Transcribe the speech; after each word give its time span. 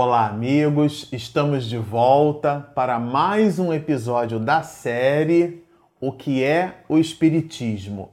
Olá, 0.00 0.28
amigos! 0.28 1.08
Estamos 1.10 1.64
de 1.64 1.76
volta 1.76 2.70
para 2.72 3.00
mais 3.00 3.58
um 3.58 3.72
episódio 3.72 4.38
da 4.38 4.62
série 4.62 5.64
O 6.00 6.12
que 6.12 6.44
é 6.44 6.84
o 6.88 6.98
Espiritismo. 6.98 8.10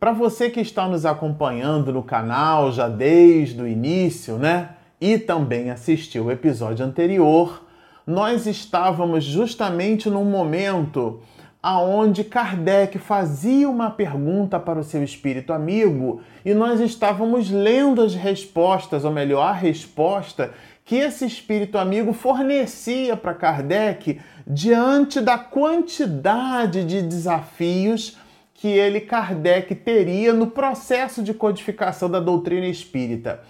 Para 0.00 0.10
você 0.10 0.50
que 0.50 0.58
está 0.58 0.88
nos 0.88 1.06
acompanhando 1.06 1.92
no 1.92 2.02
canal 2.02 2.72
já 2.72 2.88
desde 2.88 3.62
o 3.62 3.68
início, 3.68 4.38
né? 4.38 4.70
E 5.00 5.18
também 5.18 5.70
assistiu 5.70 6.24
o 6.24 6.32
episódio 6.32 6.84
anterior, 6.84 7.64
nós 8.04 8.48
estávamos 8.48 9.22
justamente 9.22 10.10
num 10.10 10.24
momento 10.24 11.20
aonde 11.62 12.24
Kardec 12.24 12.98
fazia 12.98 13.68
uma 13.68 13.90
pergunta 13.90 14.58
para 14.58 14.80
o 14.80 14.84
seu 14.84 15.04
espírito 15.04 15.52
amigo 15.52 16.22
e 16.44 16.54
nós 16.54 16.80
estávamos 16.80 17.50
lendo 17.50 18.02
as 18.02 18.14
respostas, 18.14 19.04
ou 19.04 19.12
melhor, 19.12 19.42
a 19.42 19.52
resposta 19.52 20.52
que 20.90 20.96
esse 20.96 21.24
espírito 21.24 21.78
amigo 21.78 22.12
fornecia 22.12 23.16
para 23.16 23.32
Kardec 23.32 24.20
diante 24.44 25.20
da 25.20 25.38
quantidade 25.38 26.82
de 26.82 27.00
desafios 27.00 28.18
que 28.52 28.66
ele, 28.66 29.00
Kardec, 29.00 29.72
teria 29.76 30.32
no 30.32 30.48
processo 30.48 31.22
de 31.22 31.32
codificação 31.32 32.10
da 32.10 32.18
doutrina 32.18 32.66
espírita. 32.66 33.40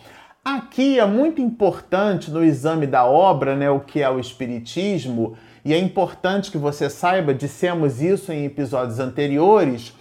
Aqui 0.44 0.98
é 0.98 1.06
muito 1.06 1.40
importante 1.40 2.30
no 2.30 2.44
exame 2.44 2.86
da 2.86 3.06
obra, 3.06 3.56
né, 3.56 3.70
o 3.70 3.80
que 3.80 4.02
é 4.02 4.10
o 4.10 4.20
espiritismo, 4.20 5.34
e 5.64 5.72
é 5.72 5.78
importante 5.78 6.50
que 6.50 6.58
você 6.58 6.90
saiba, 6.90 7.32
dissemos 7.32 8.02
isso 8.02 8.30
em 8.30 8.44
episódios 8.44 8.98
anteriores, 8.98 9.94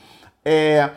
é, 0.44 0.90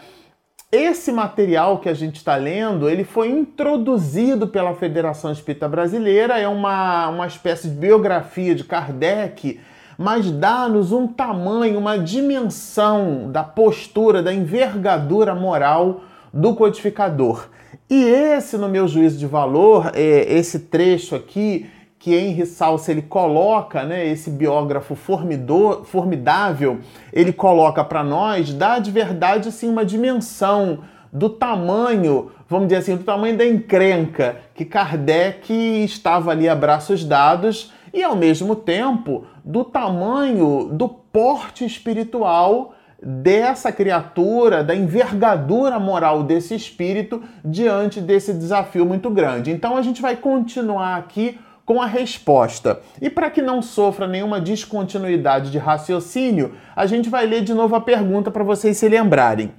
esse 0.73 1.13
material 1.13 1.79
que 1.81 1.89
a 1.91 1.93
gente 1.93 2.17
está 2.17 2.35
lendo, 2.35 2.89
ele 2.89 3.05
foi 3.05 3.29
introduzido 3.29 4.49
pela 4.49 4.75
Federação 4.75 5.31
Espírita 5.31 5.69
Brasileira, 5.69 6.39
é 6.39 6.49
uma, 6.49 7.09
uma 7.09 7.27
espécie 7.27 7.69
de 7.69 7.75
biografia 7.75 8.55
de 8.55 8.65
Kardec, 8.65 9.61
mas 9.99 10.31
dá-nos 10.31 10.91
um 10.91 11.07
tamanho, 11.07 11.79
uma 11.79 11.99
dimensão 11.99 13.31
da 13.31 13.45
postura, 13.45 14.23
da 14.23 14.33
envergadura 14.33 15.35
moral 15.35 16.01
do 16.33 16.55
codificador. 16.55 17.49
E 17.91 18.03
esse, 18.05 18.57
no 18.57 18.71
meu 18.71 18.89
juízo 18.89 19.19
de 19.19 19.27
valor, 19.27 19.93
é, 19.95 20.33
esse 20.33 20.61
trecho 20.61 21.15
aqui, 21.15 21.69
que 22.03 22.13
Henry 22.13 22.45
Salsa 22.47 22.91
ele 22.91 23.03
coloca, 23.03 23.85
né, 23.85 24.05
esse 24.05 24.29
biógrafo 24.29 24.97
formidor, 24.97 25.85
formidável, 25.85 26.81
ele 27.13 27.33
coloca 27.33 27.85
para 27.85 28.03
nós, 28.03 28.53
dá 28.53 28.81
de 28.81 28.91
verdade 28.91 29.51
assim 29.51 29.69
uma 29.69 29.85
dimensão 29.85 30.81
do 31.13 31.31
tamanho, 31.31 32.33
vamos 32.49 32.67
dizer 32.67 32.81
assim, 32.81 32.97
do 32.97 33.05
tamanho 33.05 33.39
da 33.39 33.47
encrenca 33.47 34.39
que 34.53 34.65
Kardec 34.65 35.53
estava 35.85 36.33
ali 36.33 36.49
a 36.49 36.57
braços 36.57 37.05
dados 37.05 37.73
e 37.95 38.03
ao 38.03 38.17
mesmo 38.17 38.57
tempo 38.57 39.25
do 39.45 39.63
tamanho 39.63 40.71
do 40.73 40.89
porte 40.89 41.65
espiritual 41.65 42.75
dessa 43.01 43.71
criatura, 43.71 44.65
da 44.65 44.75
envergadura 44.75 45.79
moral 45.79 46.25
desse 46.25 46.53
espírito 46.57 47.23
diante 47.45 48.01
desse 48.01 48.33
desafio 48.33 48.85
muito 48.85 49.09
grande. 49.09 49.53
Então 49.53 49.77
a 49.77 49.83
gente 49.83 50.03
vai 50.03 50.17
continuar 50.17 50.97
aqui 50.97 51.39
com 51.65 51.81
a 51.81 51.87
resposta. 51.87 52.81
E 53.01 53.09
para 53.09 53.31
que 53.31 53.41
não 53.41 53.63
sofra 53.63 54.07
nenhuma 54.07 54.41
descontinuidade 54.41 55.51
de 55.51 55.59
raciocínio, 55.59 56.55
a 56.75 56.87
gente 56.87 57.09
vai 57.09 57.27
ler 57.27 57.43
de 57.43 57.55
novo 57.55 57.75
a 57.75 57.81
pergunta 57.81 58.31
para 58.31 58.45
vocês 58.45 58.77
se 58.77 58.89
lembrarem. 58.89 59.53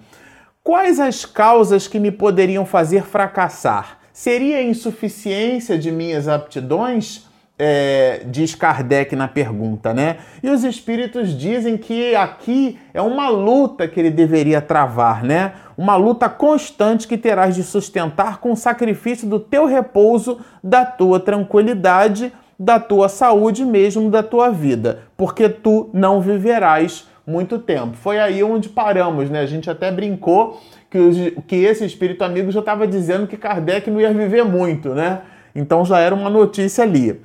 Quais 0.64 1.00
as 1.00 1.26
causas 1.26 1.88
que 1.88 2.00
me 2.00 2.12
poderiam 2.12 2.66
fazer 2.66 3.04
fracassar? 3.04 4.00
Seria 4.14 4.58
a 4.58 4.64
insuficiência 4.64 5.78
de 5.78 5.92
minhas 5.92 6.28
aptidões? 6.28 7.28
É, 7.66 8.24
diz 8.26 8.56
Kardec 8.56 9.16
na 9.16 9.30
pergunta, 9.30 9.94
né? 9.94 10.18
E 10.44 10.50
os 10.50 10.66
espíritos 10.66 11.30
dizem 11.30 11.78
que 11.78 12.14
aqui 12.14 12.78
é 12.94 13.02
uma 13.02 13.30
luta 13.30 13.88
que 13.88 13.98
ele 13.98 14.12
deveria 14.12 14.60
travar, 14.60 15.24
né? 15.24 15.54
Uma 15.78 15.96
luta 15.96 16.28
constante 16.28 17.08
que 17.08 17.18
terás 17.18 17.56
de 17.56 17.64
sustentar 17.64 18.40
com 18.40 18.52
o 18.52 18.58
sacrifício 18.58 19.30
do 19.30 19.40
teu 19.40 19.66
repouso, 19.66 20.42
da 20.62 20.84
tua 20.84 21.22
tranquilidade, 21.22 22.34
da 22.60 22.82
tua 22.82 23.08
saúde 23.08 23.64
mesmo, 23.64 24.10
da 24.10 24.22
tua 24.22 24.50
vida, 24.50 25.04
porque 25.16 25.48
tu 25.48 25.90
não 25.94 26.20
viverás 26.20 27.08
muito 27.26 27.60
tempo. 27.60 27.96
Foi 27.96 28.20
aí 28.20 28.44
onde 28.44 28.68
paramos, 28.68 29.30
né? 29.30 29.40
A 29.40 29.46
gente 29.46 29.70
até 29.70 29.90
brincou 29.90 30.62
que, 30.92 30.98
os, 30.98 31.16
que 31.48 31.56
esse 31.56 31.86
espírito 31.86 32.26
amigo 32.26 32.52
já 32.52 32.60
estava 32.60 32.86
dizendo 32.86 33.26
que 33.26 33.38
Kardec 33.38 33.90
não 33.90 34.02
ia 34.02 34.12
viver 34.12 34.44
muito, 34.44 34.90
né? 34.90 35.22
Então 35.56 35.86
já 35.86 36.00
era 36.00 36.14
uma 36.14 36.30
notícia 36.30 36.84
ali. 36.84 37.22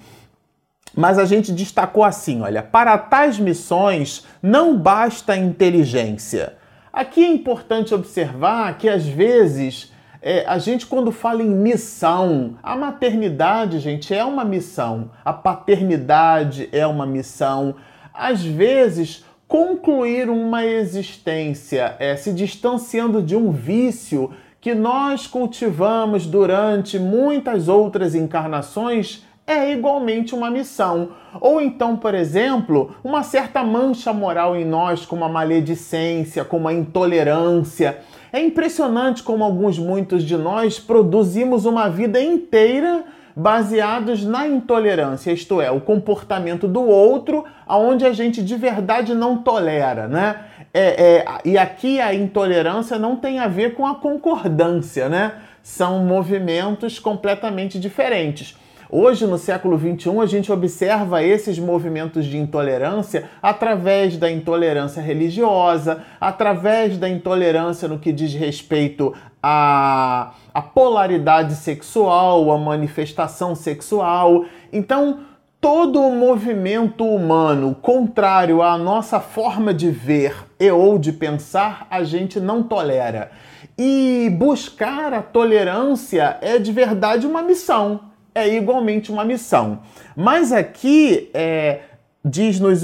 Mas 0.94 1.19
a 1.19 1.25
gente 1.25 1.53
destacou 1.53 2.04
assim: 2.04 2.43
olha, 2.43 2.62
para 2.62 2.97
tais 2.99 3.38
missões 3.38 4.26
não 4.43 4.76
basta 4.76 5.37
inteligência. 5.37 6.54
Aqui 6.93 7.25
é 7.25 7.28
importante 7.28 7.94
observar 7.94 8.76
que 8.78 8.88
às 8.88 9.06
vezes 9.06 9.93
é, 10.21 10.44
a 10.47 10.59
gente, 10.59 10.87
quando 10.87 11.12
fala 11.12 11.43
em 11.43 11.50
missão, 11.50 12.59
a 12.62 12.75
maternidade, 12.75 13.78
gente, 13.78 14.12
é 14.12 14.25
uma 14.25 14.44
missão, 14.44 15.10
a 15.25 15.32
paternidade 15.32 16.69
é 16.72 16.87
uma 16.87 17.06
missão. 17.06 17.76
Às 18.12 18.43
vezes, 18.43 19.25
concluir 19.47 20.28
uma 20.28 20.65
existência 20.66 21.94
é, 22.00 22.16
se 22.16 22.32
distanciando 22.32 23.22
de 23.22 23.37
um 23.37 23.53
vício 23.53 24.32
que 24.60 24.75
nós 24.75 25.26
cultivamos 25.26 26.26
durante 26.26 26.99
muitas 26.99 27.69
outras 27.69 28.15
encarnações 28.15 29.25
é 29.48 29.72
igualmente 29.72 30.34
uma 30.34 30.50
missão. 30.50 31.09
Ou 31.41 31.59
então, 31.60 31.97
por 31.97 32.14
exemplo, 32.14 32.94
uma 33.03 33.22
certa 33.22 33.64
mancha 33.64 34.12
moral 34.12 34.54
em 34.54 34.64
nós, 34.64 35.06
como 35.06 35.25
a 35.25 35.28
maledicência, 35.28 36.44
como 36.44 36.69
a 36.69 36.72
intolerância. 36.72 37.98
É 38.31 38.41
impressionante 38.41 39.22
como 39.22 39.42
alguns, 39.42 39.78
muitos 39.78 40.22
de 40.22 40.37
nós 40.37 40.78
produzimos 40.78 41.64
uma 41.64 41.88
vida 41.88 42.22
inteira 42.22 43.04
baseados 43.34 44.25
na 44.25 44.48
intolerância, 44.48 45.31
isto 45.31 45.60
é, 45.62 45.70
o 45.70 45.81
comportamento 45.81 46.66
do 46.66 46.82
outro, 46.82 47.44
aonde 47.66 48.04
a 48.04 48.12
gente 48.12 48.42
de 48.42 48.56
verdade 48.56 49.14
não 49.14 49.38
tolera, 49.38 50.08
né? 50.08 50.44
É, 50.75 51.20
é, 51.20 51.25
e 51.44 51.56
aqui 51.56 52.00
a 52.00 52.12
intolerância 52.12 52.98
não 52.98 53.16
tem 53.16 53.38
a 53.38 53.47
ver 53.47 53.75
com 53.75 53.87
a 53.87 53.94
concordância, 53.94 55.08
né? 55.08 55.34
São 55.62 56.00
movimentos 56.00 56.98
completamente 56.98 57.78
diferentes. 57.78 58.56
Hoje, 58.91 59.26
no 59.26 59.37
século 59.37 59.78
XXI, 59.78 60.19
a 60.19 60.25
gente 60.25 60.50
observa 60.50 61.22
esses 61.22 61.59
movimentos 61.59 62.25
de 62.25 62.38
intolerância 62.38 63.28
através 63.43 64.16
da 64.16 64.31
intolerância 64.31 65.03
religiosa, 65.03 66.03
através 66.19 66.97
da 66.97 67.06
intolerância 67.06 67.87
no 67.87 67.99
que 67.99 68.10
diz 68.10 68.32
respeito 68.32 69.12
à, 69.43 70.32
à 70.54 70.62
polaridade 70.62 71.54
sexual, 71.56 72.50
à 72.50 72.56
manifestação 72.56 73.54
sexual. 73.54 74.47
Então, 74.72 75.19
todo 75.60 76.00
o 76.00 76.16
movimento 76.16 77.05
humano 77.05 77.75
contrário 77.75 78.62
à 78.62 78.78
nossa 78.78 79.20
forma 79.20 79.75
de 79.75 79.91
ver 79.91 80.34
e 80.59 80.70
ou 80.70 80.99
de 80.99 81.12
pensar, 81.12 81.87
a 81.91 82.03
gente 82.03 82.41
não 82.41 82.62
tolera. 82.62 83.31
E 83.76 84.34
buscar 84.38 85.12
a 85.12 85.20
tolerância 85.20 86.38
é 86.41 86.59
de 86.59 86.72
verdade 86.72 87.26
uma 87.26 87.43
missão 87.43 88.07
é 88.38 88.56
igualmente 88.56 89.10
uma 89.10 89.25
missão. 89.25 89.81
Mas 90.16 90.53
aqui 90.53 91.31
é, 91.34 91.81
diz-nos 92.25 92.82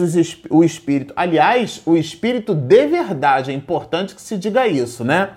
o 0.51 0.65
Espírito, 0.65 1.13
aliás, 1.17 1.83
o 1.85 1.97
Espírito 1.97 2.55
de 2.55 2.87
verdade, 2.87 3.51
é 3.51 3.55
importante 3.55 4.15
que 4.15 4.23
se 4.23 4.37
diga 4.37 4.67
isso, 4.67 5.05
né? 5.05 5.31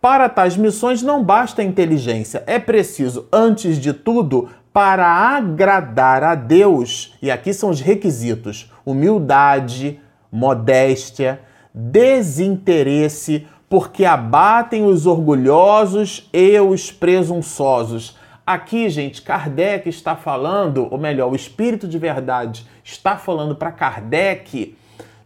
Para 0.00 0.28
tais 0.28 0.56
missões 0.56 1.02
não 1.02 1.24
basta 1.24 1.62
inteligência, 1.62 2.42
é 2.46 2.58
preciso, 2.58 3.26
antes 3.32 3.78
de 3.78 3.92
tudo, 3.92 4.48
para 4.72 5.06
agradar 5.06 6.22
a 6.22 6.34
Deus, 6.34 7.14
e 7.22 7.30
aqui 7.30 7.54
são 7.54 7.70
os 7.70 7.80
requisitos: 7.80 8.70
humildade, 8.84 9.98
modéstia, 10.30 11.40
desinteresse, 11.72 13.46
porque 13.68 14.04
abatem 14.04 14.84
os 14.84 15.06
orgulhosos 15.06 16.28
e 16.32 16.58
os 16.60 16.92
presunçosos 16.92 18.16
Aqui, 18.46 18.88
gente, 18.88 19.22
Kardec 19.22 19.88
está 19.88 20.14
falando, 20.14 20.86
ou 20.88 20.96
melhor, 20.96 21.32
o 21.32 21.34
espírito 21.34 21.88
de 21.88 21.98
verdade 21.98 22.64
está 22.84 23.16
falando 23.16 23.56
para 23.56 23.72
Kardec 23.72 24.76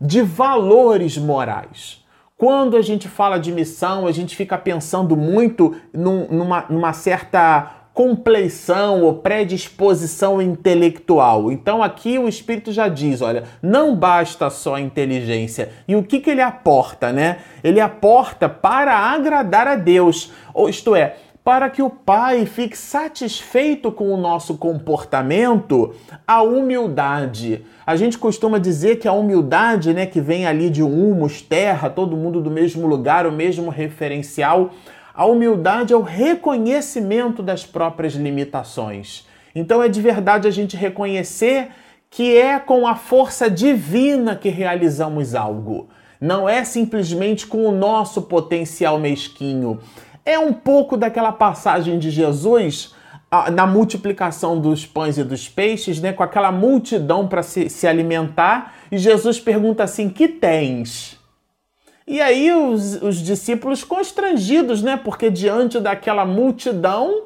de 0.01 0.23
valores 0.23 1.19
morais. 1.19 2.03
Quando 2.35 2.79
a 2.79 2.81
gente 2.81 3.07
fala 3.07 3.39
de 3.39 3.53
missão, 3.53 4.07
a 4.07 4.13
gente 4.13 4.35
fica 4.35 4.57
pensando 4.57 5.15
muito 5.15 5.77
num, 5.93 6.27
numa, 6.31 6.65
numa 6.71 6.95
certa 6.95 7.81
compleição 7.93 9.03
ou 9.03 9.17
predisposição 9.17 10.41
intelectual. 10.41 11.53
Então 11.53 11.83
aqui 11.83 12.19
o 12.19 12.27
espírito 12.27 12.73
já 12.73 12.89
diz, 12.89 13.21
olha, 13.21 13.45
não 13.61 13.95
basta 13.95 14.49
só 14.49 14.77
a 14.77 14.81
inteligência. 14.81 15.71
E 15.87 15.95
o 15.95 16.03
que, 16.03 16.21
que 16.21 16.31
ele 16.31 16.41
aporta, 16.41 17.13
né? 17.13 17.41
Ele 17.63 17.79
aporta 17.79 18.49
para 18.49 18.97
agradar 18.97 19.69
a 19.69 19.77
Deus, 19.77 20.33
ou 20.55 20.71
isto 20.71 20.97
é, 20.97 21.17
para 21.43 21.71
que 21.71 21.83
o 21.83 21.89
Pai 21.89 22.45
fique 22.45 22.77
satisfeito 22.77 23.91
com 23.91 24.13
o 24.13 24.17
nosso 24.17 24.57
comportamento, 24.59 25.95
a 26.27 26.43
humildade. 26.43 27.65
A 27.87 27.97
gente 27.97 28.19
costuma 28.19 28.59
dizer 28.59 28.99
que 28.99 29.09
a 29.09 29.13
humildade, 29.13 29.95
né, 29.95 30.05
que 30.07 30.21
vem 30.21 30.47
ali 30.47 30.69
de 30.69 30.83
humus, 30.83 31.41
terra, 31.41 31.89
todo 31.89 32.17
mundo 32.17 32.41
do 32.41 32.51
mesmo 32.51 32.87
lugar, 32.87 33.27
o 33.27 33.33
mesmo 33.33 33.71
referencial, 33.71 34.71
a 35.15 35.25
humildade 35.25 35.93
é 35.93 35.97
o 35.97 36.03
reconhecimento 36.03 37.43
das 37.43 37.65
próprias 37.65 38.15
limitações. 38.15 39.27
Então 39.55 39.83
é 39.83 39.89
de 39.89 40.01
verdade 40.01 40.47
a 40.47 40.51
gente 40.51 40.77
reconhecer 40.77 41.69
que 42.09 42.37
é 42.37 42.59
com 42.59 42.87
a 42.87 42.95
força 42.95 43.49
divina 43.49 44.37
que 44.37 44.49
realizamos 44.49 45.35
algo. 45.35 45.89
Não 46.21 46.49
é 46.49 46.65
simplesmente 46.65 47.47
com 47.47 47.65
o 47.67 47.73
nosso 47.73 48.23
potencial 48.23 48.99
mesquinho. 48.99 49.79
É 50.25 50.39
um 50.39 50.53
pouco 50.53 50.97
daquela 50.97 51.33
passagem 51.33 51.99
de 51.99 52.11
Jesus 52.11 52.95
na 53.53 53.67
multiplicação 53.67 54.59
dos 54.59 54.85
pães 54.85 55.17
e 55.17 55.23
dos 55.23 55.49
peixes, 55.49 56.01
né, 56.01 56.13
com 56.13 56.23
aquela 56.23 56.51
multidão 56.51 57.29
para 57.29 57.43
se, 57.43 57.69
se 57.69 57.87
alimentar, 57.87 58.75
e 58.91 58.99
Jesus 58.99 59.39
pergunta 59.39 59.85
assim: 59.85 60.09
Que 60.09 60.27
tens? 60.27 61.19
E 62.07 62.21
aí 62.21 62.53
os, 62.53 63.01
os 63.01 63.19
discípulos 63.19 63.85
constrangidos, 63.85 64.83
né, 64.83 64.97
porque 64.97 65.31
diante 65.31 65.79
daquela 65.79 66.25
multidão 66.25 67.23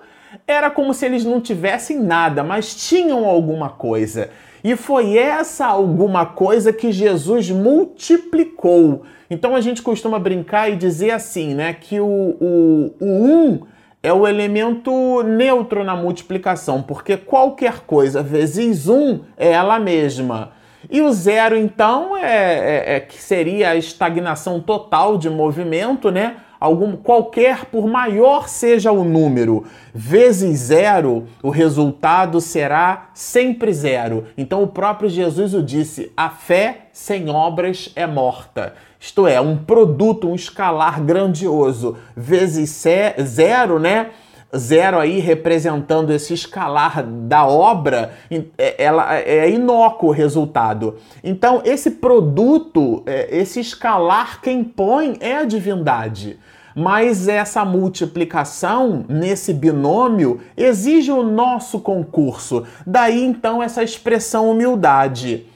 era 0.46 0.70
como 0.70 0.92
se 0.92 1.06
eles 1.06 1.24
não 1.24 1.40
tivessem 1.40 1.98
nada, 1.98 2.44
mas 2.44 2.74
tinham 2.74 3.24
alguma 3.24 3.70
coisa. 3.70 4.30
E 4.64 4.76
foi 4.76 5.18
essa 5.18 5.66
alguma 5.66 6.24
coisa 6.24 6.72
que 6.72 6.90
Jesus 6.90 7.50
multiplicou. 7.50 9.02
Então 9.28 9.54
a 9.54 9.60
gente 9.60 9.82
costuma 9.82 10.18
brincar 10.18 10.70
e 10.70 10.76
dizer 10.76 11.10
assim, 11.10 11.54
né? 11.54 11.74
Que 11.74 12.00
o, 12.00 12.06
o, 12.06 12.94
o 12.98 13.06
um 13.06 13.60
é 14.02 14.10
o 14.10 14.26
elemento 14.26 15.22
neutro 15.22 15.84
na 15.84 15.94
multiplicação, 15.94 16.82
porque 16.82 17.14
qualquer 17.14 17.80
coisa 17.80 18.22
vezes 18.22 18.88
um 18.88 19.20
é 19.36 19.52
ela 19.52 19.78
mesma. 19.78 20.52
E 20.90 21.02
o 21.02 21.12
zero, 21.12 21.56
então, 21.56 22.16
é, 22.16 22.22
é, 22.24 22.96
é 22.96 23.00
que 23.00 23.20
seria 23.20 23.70
a 23.70 23.76
estagnação 23.76 24.60
total 24.60 25.18
de 25.18 25.28
movimento, 25.28 26.10
né? 26.10 26.36
Algum 26.58 26.96
qualquer, 26.96 27.66
por 27.66 27.86
maior 27.86 28.48
seja 28.48 28.90
o 28.92 29.04
número, 29.04 29.64
vezes 29.92 30.58
zero, 30.58 31.26
o 31.42 31.50
resultado 31.50 32.40
será 32.40 33.10
sempre 33.14 33.72
zero. 33.72 34.26
Então 34.36 34.62
o 34.62 34.68
próprio 34.68 35.08
Jesus 35.08 35.54
o 35.54 35.62
disse: 35.62 36.12
a 36.16 36.30
fé 36.30 36.88
sem 36.92 37.28
obras 37.28 37.90
é 37.94 38.06
morta. 38.06 38.74
Isto 38.98 39.26
é, 39.26 39.38
um 39.40 39.56
produto, 39.56 40.28
um 40.28 40.34
escalar 40.34 41.02
grandioso, 41.02 41.98
vezes 42.16 42.82
zero, 43.22 43.78
né? 43.78 44.10
Zero 44.56 44.98
aí 44.98 45.18
representando 45.18 46.12
esse 46.12 46.34
escalar 46.34 47.04
da 47.04 47.46
obra, 47.46 48.12
é, 48.58 48.82
ela 48.82 49.14
é 49.16 49.50
inócuo 49.50 50.10
o 50.10 50.12
resultado. 50.12 50.96
Então, 51.22 51.62
esse 51.64 51.92
produto, 51.92 53.02
é, 53.06 53.28
esse 53.36 53.60
escalar, 53.60 54.40
quem 54.40 54.62
põe 54.62 55.16
é 55.20 55.36
a 55.36 55.44
divindade. 55.44 56.38
Mas 56.74 57.28
essa 57.28 57.64
multiplicação 57.64 59.04
nesse 59.08 59.54
binômio 59.54 60.40
exige 60.56 61.12
o 61.12 61.22
nosso 61.22 61.78
concurso. 61.78 62.64
Daí 62.84 63.24
então 63.24 63.62
essa 63.62 63.82
expressão 63.82 64.50
humildade. 64.50 65.46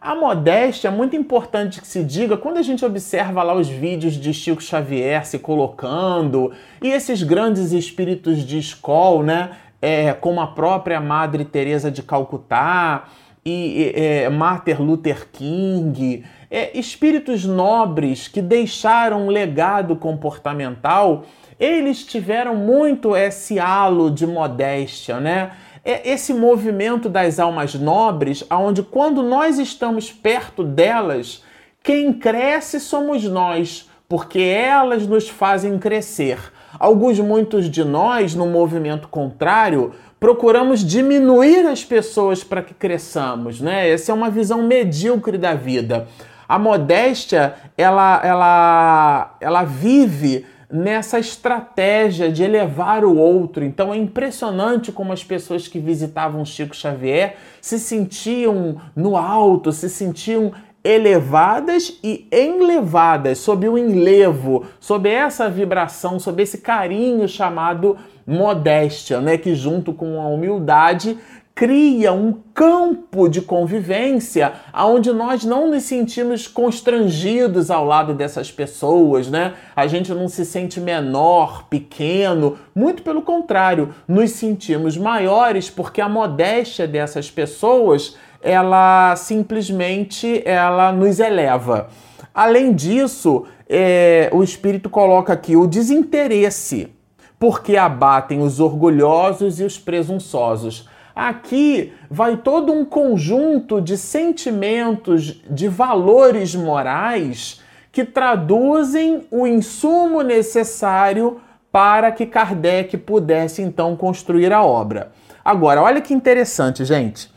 A 0.00 0.14
modéstia 0.14 0.88
é 0.88 0.90
muito 0.92 1.16
importante 1.16 1.80
que 1.80 1.86
se 1.86 2.04
diga 2.04 2.36
quando 2.36 2.58
a 2.58 2.62
gente 2.62 2.84
observa 2.84 3.42
lá 3.42 3.52
os 3.52 3.68
vídeos 3.68 4.14
de 4.14 4.32
Chico 4.32 4.62
Xavier 4.62 5.26
se 5.26 5.40
colocando 5.40 6.52
e 6.80 6.88
esses 6.88 7.24
grandes 7.24 7.72
espíritos 7.72 8.38
de 8.46 8.58
escola, 8.58 9.24
né? 9.24 9.50
É, 9.82 10.12
como 10.12 10.40
a 10.40 10.46
própria 10.46 11.00
Madre 11.00 11.44
Teresa 11.44 11.90
de 11.90 12.02
Calcutá 12.02 13.08
e 13.44 13.92
é, 13.94 14.28
Martin 14.28 14.74
Luther 14.74 15.28
King, 15.32 16.24
é, 16.48 16.76
espíritos 16.78 17.44
nobres 17.44 18.28
que 18.28 18.42
deixaram 18.42 19.26
um 19.26 19.30
legado 19.30 19.96
comportamental, 19.96 21.24
eles 21.58 22.04
tiveram 22.04 22.54
muito 22.54 23.16
esse 23.16 23.58
halo 23.58 24.10
de 24.10 24.26
modéstia, 24.26 25.18
né? 25.18 25.50
É 25.90 26.06
esse 26.06 26.34
movimento 26.34 27.08
das 27.08 27.38
almas 27.38 27.74
nobres, 27.74 28.44
aonde 28.50 28.82
quando 28.82 29.22
nós 29.22 29.58
estamos 29.58 30.12
perto 30.12 30.62
delas, 30.62 31.42
quem 31.82 32.12
cresce 32.12 32.78
somos 32.78 33.24
nós, 33.24 33.88
porque 34.06 34.38
elas 34.38 35.06
nos 35.06 35.30
fazem 35.30 35.78
crescer. 35.78 36.52
Alguns, 36.78 37.18
muitos 37.20 37.70
de 37.70 37.84
nós, 37.84 38.34
no 38.34 38.44
movimento 38.44 39.08
contrário, 39.08 39.94
procuramos 40.20 40.84
diminuir 40.84 41.66
as 41.66 41.82
pessoas 41.82 42.44
para 42.44 42.60
que 42.60 42.74
cresçamos, 42.74 43.58
né? 43.58 43.88
Essa 43.88 44.12
é 44.12 44.14
uma 44.14 44.28
visão 44.28 44.60
medíocre 44.62 45.38
da 45.38 45.54
vida. 45.54 46.06
A 46.46 46.58
modéstia, 46.58 47.54
ela, 47.78 48.20
ela, 48.22 49.36
ela 49.40 49.64
vive 49.64 50.44
nessa 50.70 51.18
estratégia 51.18 52.30
de 52.30 52.42
elevar 52.42 53.04
o 53.04 53.16
outro. 53.16 53.64
Então 53.64 53.92
é 53.92 53.96
impressionante 53.96 54.92
como 54.92 55.12
as 55.12 55.24
pessoas 55.24 55.66
que 55.66 55.78
visitavam 55.78 56.44
Chico 56.44 56.76
Xavier 56.76 57.36
se 57.60 57.78
sentiam 57.78 58.80
no 58.94 59.16
alto, 59.16 59.72
se 59.72 59.88
sentiam 59.88 60.52
elevadas 60.84 61.98
e 62.02 62.26
enlevadas, 62.30 63.38
sob 63.38 63.68
o 63.68 63.76
enlevo, 63.76 64.64
sob 64.78 65.08
essa 65.08 65.48
vibração, 65.50 66.18
sob 66.18 66.42
esse 66.42 66.58
carinho 66.58 67.28
chamado 67.28 67.96
modéstia, 68.26 69.20
né, 69.20 69.36
que 69.38 69.54
junto 69.54 69.92
com 69.92 70.20
a 70.20 70.28
humildade 70.28 71.18
cria 71.58 72.12
um 72.12 72.34
campo 72.54 73.28
de 73.28 73.42
convivência 73.42 74.52
onde 74.72 75.12
nós 75.12 75.42
não 75.42 75.68
nos 75.68 75.82
sentimos 75.82 76.46
constrangidos 76.46 77.68
ao 77.68 77.84
lado 77.84 78.14
dessas 78.14 78.48
pessoas, 78.48 79.28
né? 79.28 79.54
A 79.74 79.88
gente 79.88 80.14
não 80.14 80.28
se 80.28 80.44
sente 80.44 80.80
menor, 80.80 81.64
pequeno, 81.64 82.56
muito 82.72 83.02
pelo 83.02 83.22
contrário, 83.22 83.92
nos 84.06 84.30
sentimos 84.30 84.96
maiores 84.96 85.68
porque 85.68 86.00
a 86.00 86.08
modéstia 86.08 86.86
dessas 86.86 87.28
pessoas, 87.28 88.16
ela 88.40 89.16
simplesmente 89.16 90.40
ela 90.44 90.92
nos 90.92 91.18
eleva. 91.18 91.88
Além 92.32 92.72
disso, 92.72 93.46
é, 93.68 94.30
o 94.32 94.44
Espírito 94.44 94.88
coloca 94.88 95.32
aqui 95.32 95.56
o 95.56 95.66
desinteresse, 95.66 96.94
porque 97.36 97.76
abatem 97.76 98.40
os 98.42 98.60
orgulhosos 98.60 99.58
e 99.58 99.64
os 99.64 99.76
presunçosos 99.76 100.86
Aqui 101.18 101.92
vai 102.08 102.36
todo 102.36 102.72
um 102.72 102.84
conjunto 102.84 103.80
de 103.80 103.98
sentimentos, 103.98 105.42
de 105.50 105.66
valores 105.66 106.54
morais 106.54 107.60
que 107.90 108.04
traduzem 108.04 109.26
o 109.28 109.44
insumo 109.44 110.22
necessário 110.22 111.40
para 111.72 112.12
que 112.12 112.24
Kardec 112.24 112.96
pudesse 112.98 113.60
então 113.62 113.96
construir 113.96 114.52
a 114.52 114.62
obra. 114.62 115.10
Agora, 115.44 115.82
olha 115.82 116.00
que 116.00 116.14
interessante, 116.14 116.84
gente. 116.84 117.28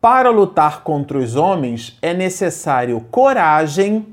Para 0.00 0.30
lutar 0.30 0.84
contra 0.84 1.18
os 1.18 1.34
homens 1.34 1.98
é 2.00 2.14
necessário 2.14 3.00
coragem. 3.10 4.06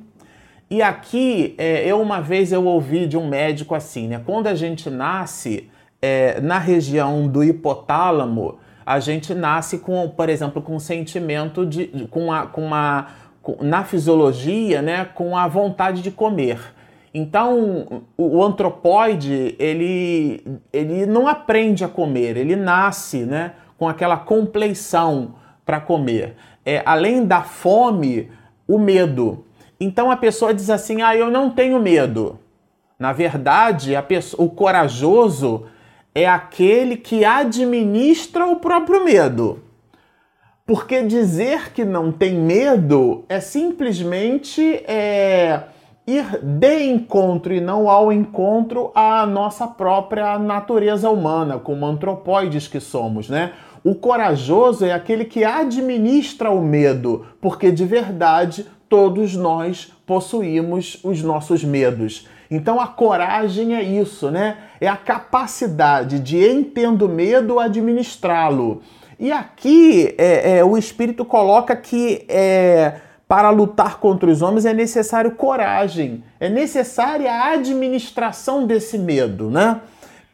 E 0.67 0.81
aqui, 0.81 1.53
é, 1.59 1.85
eu 1.85 2.01
uma 2.01 2.21
vez 2.21 2.51
eu 2.51 2.65
ouvi 2.65 3.05
de 3.05 3.19
um 3.19 3.27
médico 3.27 3.75
assim, 3.75 4.07
né? 4.07 4.19
Quando 4.25 4.47
a 4.47 4.55
gente 4.55 4.89
nasce 4.89 5.69
é, 6.01 6.41
na 6.41 6.57
região 6.57 7.27
do 7.27 7.43
hipotálamo, 7.43 8.62
a 8.85 8.99
gente 8.99 9.33
nasce 9.33 9.79
com, 9.79 10.09
por 10.09 10.29
exemplo, 10.29 10.61
com 10.61 10.75
um 10.75 10.79
sentimento 10.79 11.65
de, 11.65 12.07
com, 12.09 12.31
a, 12.31 12.47
com 12.47 12.65
uma, 12.65 13.07
com, 13.41 13.57
na 13.63 13.83
fisiologia, 13.83 14.81
né, 14.81 15.05
com 15.05 15.37
a 15.37 15.47
vontade 15.47 16.01
de 16.01 16.11
comer. 16.11 16.59
Então, 17.13 18.03
o, 18.17 18.43
antropóide, 18.43 19.55
ele, 19.59 20.43
ele 20.71 21.05
não 21.05 21.27
aprende 21.27 21.83
a 21.83 21.87
comer, 21.87 22.37
ele 22.37 22.55
nasce, 22.55 23.19
né, 23.19 23.53
com 23.77 23.87
aquela 23.87 24.17
compleição 24.17 25.35
para 25.65 25.79
comer. 25.79 26.35
É, 26.65 26.81
além 26.85 27.25
da 27.25 27.41
fome, 27.41 28.31
o 28.67 28.79
medo. 28.79 29.45
Então 29.79 30.09
a 30.09 30.17
pessoa 30.17 30.53
diz 30.53 30.69
assim: 30.69 31.01
"Ah, 31.01 31.15
eu 31.15 31.29
não 31.29 31.49
tenho 31.49 31.79
medo". 31.79 32.39
Na 32.97 33.11
verdade, 33.11 33.93
pessoa, 34.07 34.45
o 34.45 34.49
corajoso 34.49 35.65
é 36.15 36.27
aquele 36.27 36.98
que 36.98 37.25
administra 37.25 38.46
o 38.46 38.58
próprio 38.58 39.03
medo. 39.03 39.60
Porque 40.65 41.01
dizer 41.03 41.74
que 41.74 41.84
não 41.84 42.12
tem 42.12 42.36
medo 42.36 43.25
é 43.27 43.39
simplesmente 43.39 44.62
é, 44.88 45.63
ir 46.08 46.39
de 46.41 46.84
encontro 46.86 47.53
e 47.53 47.60
não 47.60 47.89
ao 47.89 48.13
encontro 48.13 48.91
à 48.96 49.25
nossa 49.25 49.67
própria 49.67 50.39
natureza 50.39 51.10
humana, 51.10 51.60
como 51.60 51.86
antropóides 51.86 52.67
que 52.67 52.79
somos, 52.79 53.29
né? 53.29 53.53
O 53.84 53.96
corajoso 53.96 54.86
é 54.86 54.93
aquele 54.93 55.25
que 55.25 55.43
administra 55.43 56.50
o 56.50 56.62
medo, 56.62 57.25
porque 57.41 57.70
de 57.70 57.84
verdade 57.84 58.65
todos 58.93 59.35
nós 59.35 59.91
possuímos 60.05 61.00
os 61.03 61.23
nossos 61.23 61.63
medos. 61.63 62.27
Então 62.51 62.79
a 62.79 62.85
coragem 62.85 63.75
é 63.75 63.81
isso, 63.81 64.29
né? 64.29 64.57
É 64.79 64.88
a 64.88 64.95
capacidade 64.95 66.19
de 66.19 66.38
entender 66.38 67.03
o 67.03 67.09
medo, 67.09 67.59
administrá-lo. 67.59 68.83
E 69.19 69.31
aqui 69.31 70.13
é, 70.15 70.57
é, 70.57 70.63
o 70.63 70.77
Espírito 70.77 71.25
coloca 71.25 71.75
que 71.75 72.23
é, 72.29 72.97
para 73.27 73.50
lutar 73.50 73.97
contra 73.97 74.29
os 74.29 74.43
homens 74.43 74.63
é 74.63 74.75
necessário 74.75 75.31
coragem, 75.31 76.23
é 76.39 76.47
necessária 76.47 77.33
a 77.33 77.53
administração 77.53 78.67
desse 78.67 79.00
medo, 79.00 79.50
né? 79.50 79.81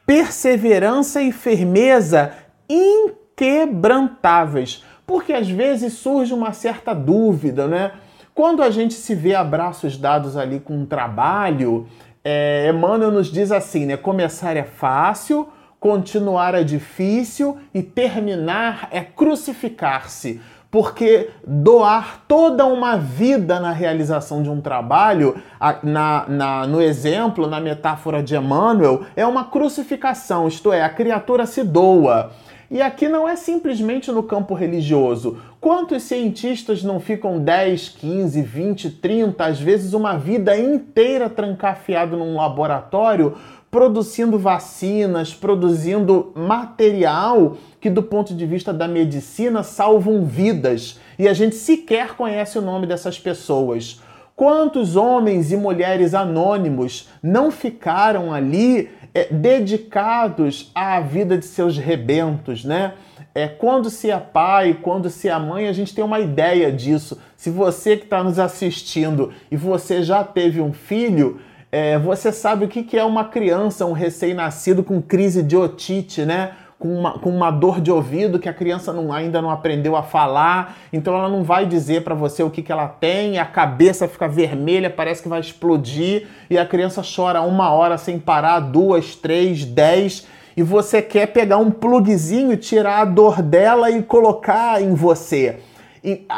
Perseverança 0.05 1.21
e 1.21 1.31
firmeza 1.31 2.33
inquebrantáveis, 2.67 4.83
porque 5.07 5.31
às 5.31 5.49
vezes 5.49 5.93
surge 5.93 6.33
uma 6.33 6.51
certa 6.51 6.93
dúvida, 6.93 7.65
né? 7.65 7.93
Quando 8.39 8.63
a 8.63 8.69
gente 8.69 8.93
se 8.93 9.13
vê 9.13 9.35
abraços 9.35 9.97
dados 9.97 10.37
ali 10.37 10.61
com 10.61 10.73
um 10.73 10.85
trabalho, 10.85 11.87
é, 12.23 12.69
Emmanuel 12.69 13.11
nos 13.11 13.29
diz 13.29 13.51
assim, 13.51 13.85
né? 13.85 13.97
Começar 13.97 14.55
é 14.55 14.63
fácil, 14.63 15.49
continuar 15.77 16.55
é 16.55 16.63
difícil 16.63 17.57
e 17.73 17.83
terminar 17.83 18.87
é 18.91 19.01
crucificar-se. 19.01 20.39
Porque 20.71 21.31
doar 21.45 22.23
toda 22.29 22.65
uma 22.65 22.95
vida 22.95 23.59
na 23.59 23.73
realização 23.73 24.41
de 24.41 24.49
um 24.49 24.61
trabalho, 24.61 25.35
na, 25.83 26.25
na, 26.29 26.65
no 26.65 26.81
exemplo, 26.81 27.45
na 27.45 27.59
metáfora 27.59 28.23
de 28.23 28.37
Emmanuel, 28.37 29.03
é 29.17 29.27
uma 29.27 29.43
crucificação, 29.43 30.47
isto 30.47 30.71
é, 30.71 30.81
a 30.81 30.89
criatura 30.89 31.45
se 31.45 31.61
doa. 31.61 32.31
E 32.71 32.83
aqui 32.83 33.09
não 33.09 33.27
é 33.27 33.35
simplesmente 33.35 34.11
no 34.11 34.21
campo 34.21 34.53
religioso. 34.53 35.39
Quantos 35.61 36.03
cientistas 36.03 36.83
não 36.83 37.01
ficam 37.01 37.37
10, 37.37 37.89
15, 37.89 38.41
20, 38.41 38.89
30, 38.91 39.45
às 39.45 39.59
vezes 39.59 39.91
uma 39.91 40.17
vida 40.17 40.57
inteira 40.57 41.29
trancafiado 41.29 42.15
num 42.15 42.37
laboratório, 42.37 43.35
produzindo 43.69 44.39
vacinas, 44.39 45.33
produzindo 45.33 46.31
material 46.33 47.57
que, 47.81 47.89
do 47.89 48.01
ponto 48.01 48.33
de 48.33 48.45
vista 48.45 48.71
da 48.71 48.87
medicina, 48.87 49.61
salvam 49.61 50.23
vidas. 50.23 50.97
E 51.19 51.27
a 51.27 51.33
gente 51.33 51.57
sequer 51.57 52.15
conhece 52.15 52.57
o 52.57 52.61
nome 52.61 52.87
dessas 52.87 53.19
pessoas. 53.19 54.01
Quantos 54.37 54.95
homens 54.95 55.51
e 55.51 55.57
mulheres 55.57 56.13
anônimos 56.13 57.09
não 57.21 57.51
ficaram 57.51 58.33
ali 58.33 58.89
é, 59.13 59.25
dedicados 59.25 60.71
à 60.73 61.01
vida 61.01 61.37
de 61.37 61.45
seus 61.45 61.77
rebentos, 61.77 62.63
né? 62.63 62.93
É, 63.33 63.47
quando 63.47 63.89
se 63.89 64.09
é 64.09 64.17
pai, 64.17 64.77
quando 64.81 65.09
se 65.09 65.29
é 65.29 65.37
mãe, 65.37 65.67
a 65.67 65.73
gente 65.73 65.93
tem 65.93 66.03
uma 66.03 66.19
ideia 66.19 66.71
disso. 66.71 67.19
Se 67.37 67.49
você 67.49 67.95
que 67.95 68.03
está 68.03 68.23
nos 68.23 68.39
assistindo 68.39 69.31
e 69.51 69.55
você 69.55 70.01
já 70.03 70.23
teve 70.23 70.59
um 70.59 70.73
filho, 70.73 71.39
é, 71.71 71.97
você 71.99 72.31
sabe 72.31 72.65
o 72.65 72.67
que, 72.67 72.83
que 72.83 72.97
é 72.97 73.03
uma 73.03 73.25
criança, 73.25 73.85
um 73.85 73.91
recém-nascido 73.91 74.83
com 74.83 75.01
crise 75.01 75.43
de 75.43 75.55
otite, 75.55 76.25
né? 76.25 76.53
com 76.79 76.97
uma, 76.97 77.19
com 77.19 77.29
uma 77.29 77.51
dor 77.51 77.81
de 77.81 77.91
ouvido 77.91 78.39
que 78.39 78.47
a 78.47 78.53
criança 78.53 78.93
não, 78.93 79.11
ainda 79.11 79.41
não 79.41 79.51
aprendeu 79.51 79.97
a 79.97 80.01
falar, 80.01 80.77
então 80.93 81.13
ela 81.13 81.27
não 81.27 81.43
vai 81.43 81.65
dizer 81.65 82.05
para 82.05 82.15
você 82.15 82.41
o 82.41 82.49
que, 82.49 82.61
que 82.61 82.71
ela 82.71 82.87
tem, 82.87 83.37
a 83.37 83.45
cabeça 83.45 84.07
fica 84.07 84.29
vermelha, 84.29 84.89
parece 84.89 85.21
que 85.21 85.27
vai 85.27 85.41
explodir, 85.41 86.27
e 86.49 86.57
a 86.57 86.65
criança 86.65 87.03
chora 87.03 87.41
uma 87.41 87.69
hora 87.71 87.97
sem 87.97 88.17
parar, 88.17 88.61
duas, 88.61 89.13
três, 89.13 89.65
dez, 89.65 90.25
e 90.59 90.61
você 90.61 91.01
quer 91.01 91.27
pegar 91.27 91.55
um 91.55 91.71
plugzinho, 91.71 92.57
tirar 92.57 92.99
a 92.99 93.05
dor 93.05 93.41
dela 93.41 93.89
e 93.89 94.03
colocar 94.03 94.81
em 94.81 94.93
você 94.93 95.55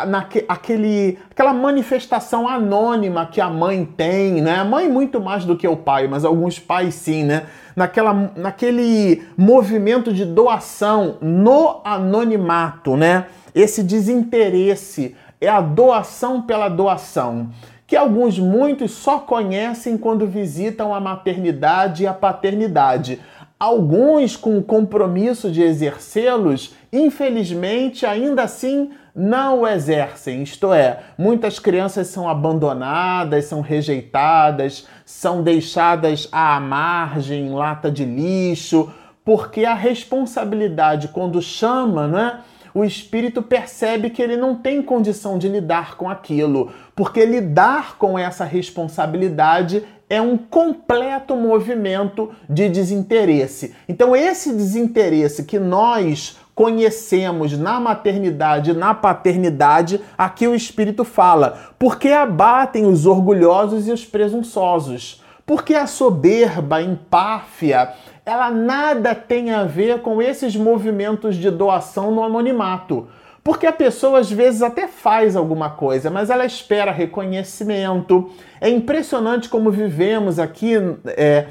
naque, 0.08 0.46
aquele, 0.48 1.18
aquela 1.32 1.52
manifestação 1.52 2.48
anônima 2.48 3.26
que 3.26 3.42
a 3.42 3.50
mãe 3.50 3.84
tem, 3.84 4.40
né? 4.40 4.58
A 4.58 4.64
mãe 4.64 4.88
muito 4.88 5.20
mais 5.20 5.44
do 5.44 5.58
que 5.58 5.68
o 5.68 5.76
pai, 5.76 6.08
mas 6.08 6.24
alguns 6.24 6.60
pais 6.60 6.94
sim, 6.94 7.24
né? 7.24 7.48
Naquela, 7.76 8.14
naquele 8.36 9.24
movimento 9.36 10.14
de 10.14 10.24
doação 10.24 11.18
no 11.20 11.82
anonimato, 11.84 12.96
né? 12.96 13.26
Esse 13.56 13.82
desinteresse 13.82 15.16
é 15.40 15.48
a 15.48 15.62
doação 15.62 16.44
pela 16.44 16.70
doação, 16.70 17.50
que 17.88 17.96
alguns 17.96 18.38
muitos 18.38 18.92
só 18.92 19.18
conhecem 19.18 19.98
quando 19.98 20.28
visitam 20.28 20.94
a 20.94 21.00
maternidade 21.00 22.04
e 22.04 22.08
a 22.08 22.14
paternidade. 22.14 23.20
Alguns 23.62 24.36
com 24.36 24.58
o 24.58 24.64
compromisso 24.64 25.52
de 25.52 25.62
exercê-los, 25.62 26.74
infelizmente, 26.92 28.08
ainda 28.08 28.42
assim 28.42 28.90
não 29.14 29.60
o 29.60 29.68
exercem, 29.68 30.42
isto 30.42 30.74
é, 30.74 31.02
muitas 31.16 31.60
crianças 31.60 32.08
são 32.08 32.28
abandonadas, 32.28 33.46
são 33.46 33.62
rejeitadas, 33.62 34.88
são 35.06 35.44
deixadas 35.44 36.28
à 36.32 36.60
margem, 36.60 37.50
em 37.50 37.54
lata 37.54 37.92
de 37.92 38.04
lixo, 38.04 38.92
porque 39.24 39.64
a 39.64 39.76
responsabilidade, 39.76 41.10
quando 41.10 41.40
chama, 41.40 42.08
né, 42.08 42.40
o 42.74 42.84
espírito 42.84 43.44
percebe 43.44 44.10
que 44.10 44.24
ele 44.24 44.38
não 44.38 44.56
tem 44.56 44.82
condição 44.82 45.38
de 45.38 45.48
lidar 45.48 45.98
com 45.98 46.10
aquilo, 46.10 46.72
porque 46.96 47.24
lidar 47.28 47.96
com 48.00 48.18
essa 48.18 48.44
responsabilidade 48.44 49.84
é 50.12 50.22
um 50.22 50.36
completo 50.36 51.38
movimento 51.38 52.32
de 52.50 52.68
desinteresse. 52.68 53.74
Então, 53.88 54.14
esse 54.14 54.52
desinteresse 54.52 55.46
que 55.46 55.58
nós 55.58 56.38
conhecemos 56.54 57.58
na 57.58 57.80
maternidade, 57.80 58.74
na 58.74 58.94
paternidade, 58.94 60.02
aqui 60.18 60.46
o 60.50 60.54
Espírito 60.54 61.06
fala, 61.06 61.72
porque 61.80 62.10
abatem 62.10 62.86
os 62.86 63.06
orgulhosos 63.06 63.88
e 63.88 63.92
os 63.94 64.04
presunçosos. 64.04 65.24
Porque 65.46 65.76
a 65.76 65.88
soberba, 65.88 66.76
a 66.76 66.82
empáfia, 66.82 67.94
ela 68.26 68.52
nada 68.52 69.16
tem 69.16 69.52
a 69.52 69.64
ver 69.64 70.02
com 70.02 70.22
esses 70.22 70.58
movimentos 70.58 71.38
de 71.38 71.50
doação 71.50 72.12
no 72.12 72.22
anonimato. 72.22 73.08
Porque 73.44 73.66
a 73.66 73.74
pessoa 73.74 74.20
às 74.20 74.32
vezes 74.32 74.62
até 74.62 74.88
faz 74.88 75.36
alguma 75.36 75.70
coisa, 75.70 76.10
mas 76.10 76.30
ela 76.30 76.46
espera 76.46 76.92
reconhecimento. 76.92 78.30
É 78.60 78.70
impressionante 78.70 79.50
como 79.50 79.72
vivemos 79.72 80.38
aqui 80.38 80.74
é, 81.08 81.48